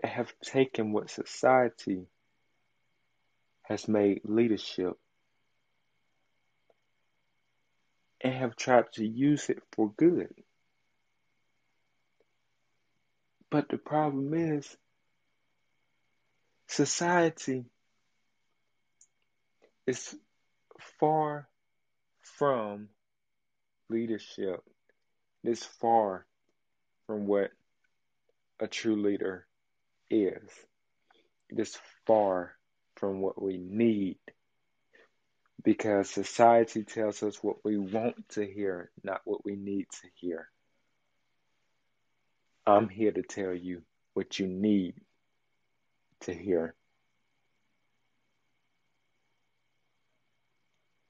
They 0.00 0.08
have 0.08 0.32
taken 0.42 0.92
what 0.92 1.10
society 1.10 2.06
has 3.62 3.86
made 3.86 4.22
leadership 4.24 4.96
and 8.20 8.34
have 8.34 8.56
tried 8.56 8.90
to 8.94 9.06
use 9.06 9.50
it 9.50 9.62
for 9.72 9.92
good. 9.96 10.32
But 13.50 13.68
the 13.68 13.78
problem 13.78 14.34
is, 14.34 14.76
society 16.66 17.64
is 19.86 20.14
far 20.98 21.48
from 22.22 22.88
leadership. 23.88 24.62
It's 25.44 25.64
far 25.64 26.26
from 27.06 27.26
what 27.26 27.50
a 28.60 28.66
true 28.66 28.96
leader 28.96 29.46
is. 30.10 30.42
It 31.48 31.58
is 31.58 31.78
far 32.06 32.54
from 32.96 33.20
what 33.20 33.40
we 33.40 33.58
need 33.58 34.18
because 35.62 36.10
society 36.10 36.82
tells 36.84 37.22
us 37.22 37.42
what 37.42 37.64
we 37.64 37.78
want 37.78 38.28
to 38.30 38.44
hear, 38.44 38.90
not 39.02 39.20
what 39.24 39.44
we 39.44 39.56
need 39.56 39.86
to 40.02 40.08
hear. 40.14 40.48
I'm 42.66 42.88
here 42.88 43.12
to 43.12 43.22
tell 43.22 43.54
you 43.54 43.82
what 44.14 44.38
you 44.38 44.46
need 44.46 44.94
to 46.20 46.34
hear, 46.34 46.74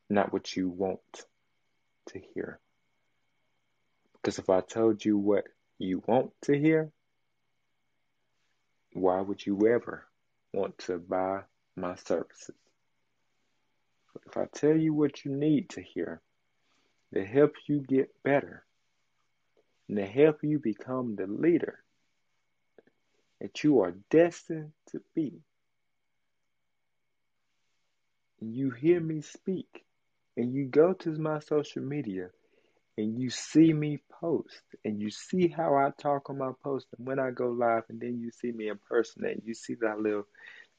not 0.08 0.32
what 0.32 0.54
you 0.54 0.68
want 0.68 1.00
to 2.08 2.20
hear. 2.34 2.60
Because 4.28 4.40
if 4.40 4.50
I 4.50 4.60
told 4.60 5.02
you 5.02 5.16
what 5.16 5.46
you 5.78 6.02
want 6.06 6.32
to 6.42 6.52
hear, 6.52 6.92
why 8.92 9.22
would 9.22 9.46
you 9.46 9.66
ever 9.66 10.06
want 10.52 10.76
to 10.80 10.98
buy 10.98 11.44
my 11.76 11.94
services. 11.94 12.54
But 14.12 14.24
if 14.26 14.36
I 14.36 14.44
tell 14.52 14.76
you 14.76 14.92
what 14.92 15.24
you 15.24 15.32
need 15.34 15.70
to 15.70 15.80
hear 15.80 16.20
to 17.14 17.24
help 17.24 17.54
you 17.68 17.80
get 17.80 18.22
better 18.22 18.66
and 19.88 19.96
to 19.96 20.04
help 20.04 20.44
you 20.44 20.58
become 20.58 21.16
the 21.16 21.26
leader 21.26 21.78
that 23.40 23.64
you 23.64 23.80
are 23.80 23.94
destined 24.10 24.72
to 24.90 25.00
be, 25.14 25.40
you 28.42 28.72
hear 28.72 29.00
me 29.00 29.22
speak, 29.22 29.86
and 30.36 30.52
you 30.52 30.66
go 30.66 30.92
to 30.92 31.12
my 31.12 31.38
social 31.38 31.82
media 31.82 32.28
and 32.98 33.16
you 33.16 33.30
see 33.30 33.72
me 33.72 34.00
post 34.10 34.60
and 34.84 35.00
you 35.00 35.08
see 35.08 35.46
how 35.46 35.76
I 35.76 35.90
talk 36.02 36.30
on 36.30 36.38
my 36.38 36.50
post 36.64 36.88
and 36.98 37.06
when 37.06 37.20
I 37.20 37.30
go 37.30 37.46
live 37.46 37.84
and 37.88 38.00
then 38.00 38.18
you 38.20 38.32
see 38.32 38.50
me 38.50 38.68
in 38.68 38.78
person 38.88 39.24
and 39.24 39.40
you 39.44 39.54
see 39.54 39.74
that 39.74 39.86
I 39.86 39.94
live 39.94 40.24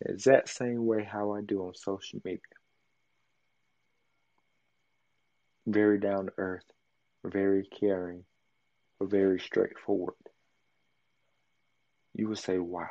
the 0.02 0.12
exact 0.12 0.50
same 0.50 0.86
way 0.86 1.08
how 1.10 1.34
I 1.34 1.40
do 1.42 1.66
on 1.66 1.74
social 1.76 2.20
media. 2.26 2.42
Very 5.66 5.98
down 5.98 6.26
to 6.26 6.34
earth, 6.38 6.66
very 7.24 7.66
caring, 7.80 8.26
very 9.02 9.40
straightforward. 9.40 10.16
You 12.16 12.28
would 12.28 12.38
say, 12.38 12.58
wow, 12.58 12.90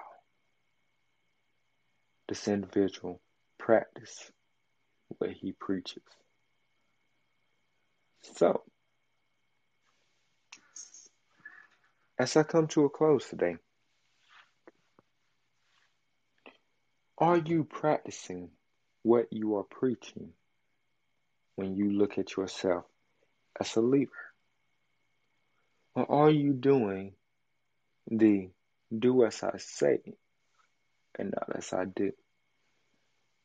this 2.28 2.48
individual 2.48 3.20
practice 3.58 4.32
what 5.18 5.32
he 5.32 5.52
preaches. 5.52 6.02
So, 8.22 8.62
as 12.18 12.36
I 12.36 12.42
come 12.42 12.66
to 12.68 12.84
a 12.84 12.90
close 12.90 13.28
today, 13.28 13.56
are 17.16 17.36
you 17.38 17.64
practicing 17.64 18.50
what 19.02 19.32
you 19.32 19.56
are 19.56 19.64
preaching 19.64 20.30
when 21.54 21.76
you 21.76 21.92
look 21.92 22.18
at 22.18 22.36
yourself 22.36 22.84
as 23.60 23.76
a 23.76 23.80
leader? 23.80 24.10
Or 25.94 26.10
are 26.10 26.30
you 26.30 26.52
doing 26.52 27.12
the 28.10 28.50
do 28.96 29.24
as 29.24 29.42
I 29.42 29.58
say 29.58 29.98
and 31.18 31.32
not 31.32 31.56
as 31.56 31.72
I 31.72 31.84
do? 31.84 32.12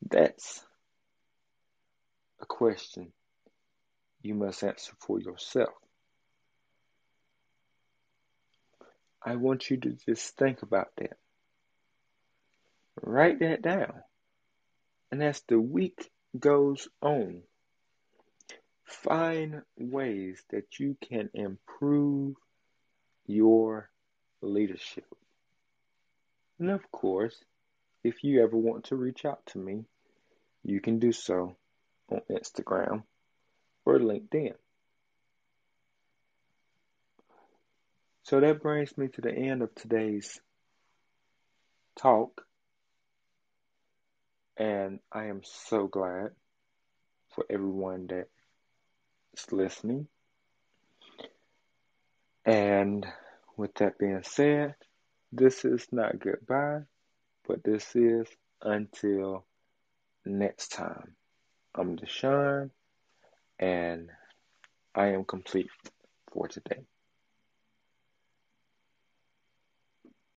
That's 0.09 0.63
a 2.41 2.45
question 2.45 3.11
you 4.21 4.35
must 4.35 4.63
answer 4.63 4.93
for 4.99 5.19
yourself. 5.19 5.73
I 9.25 9.35
want 9.35 9.69
you 9.69 9.77
to 9.77 9.97
just 10.05 10.35
think 10.37 10.61
about 10.61 10.89
that. 10.97 11.17
Write 13.01 13.39
that 13.39 13.61
down. 13.61 13.93
And 15.11 15.23
as 15.23 15.41
the 15.47 15.59
week 15.59 16.09
goes 16.37 16.87
on, 17.01 17.43
find 18.83 19.61
ways 19.77 20.43
that 20.49 20.79
you 20.79 20.97
can 21.01 21.29
improve 21.33 22.35
your 23.25 23.89
leadership. 24.41 25.05
And 26.59 26.69
of 26.69 26.91
course, 26.91 27.35
if 28.03 28.23
you 28.23 28.43
ever 28.43 28.57
want 28.57 28.85
to 28.85 28.95
reach 28.95 29.25
out 29.25 29.45
to 29.47 29.57
me, 29.57 29.85
you 30.63 30.81
can 30.81 30.99
do 30.99 31.11
so 31.11 31.55
on 32.09 32.21
Instagram 32.29 33.03
or 33.85 33.99
LinkedIn. 33.99 34.53
So 38.23 38.39
that 38.39 38.61
brings 38.61 38.97
me 38.97 39.09
to 39.09 39.21
the 39.21 39.33
end 39.33 39.61
of 39.61 39.75
today's 39.75 40.39
talk. 41.97 42.41
And 44.55 44.99
I 45.11 45.25
am 45.25 45.41
so 45.43 45.87
glad 45.87 46.31
for 47.35 47.45
everyone 47.49 48.07
that 48.07 48.27
is 49.37 49.51
listening. 49.51 50.07
And 52.45 53.05
with 53.57 53.73
that 53.75 53.97
being 53.97 54.23
said, 54.23 54.75
this 55.31 55.65
is 55.65 55.85
not 55.91 56.19
goodbye, 56.19 56.81
but 57.47 57.63
this 57.63 57.95
is 57.95 58.27
until 58.61 59.45
next 60.25 60.69
time. 60.69 61.15
I'm 61.75 61.97
DeShaun, 61.97 62.69
and 63.59 64.09
I 64.95 65.07
am 65.07 65.25
complete 65.25 65.71
for 66.31 66.47
today. 66.47 66.85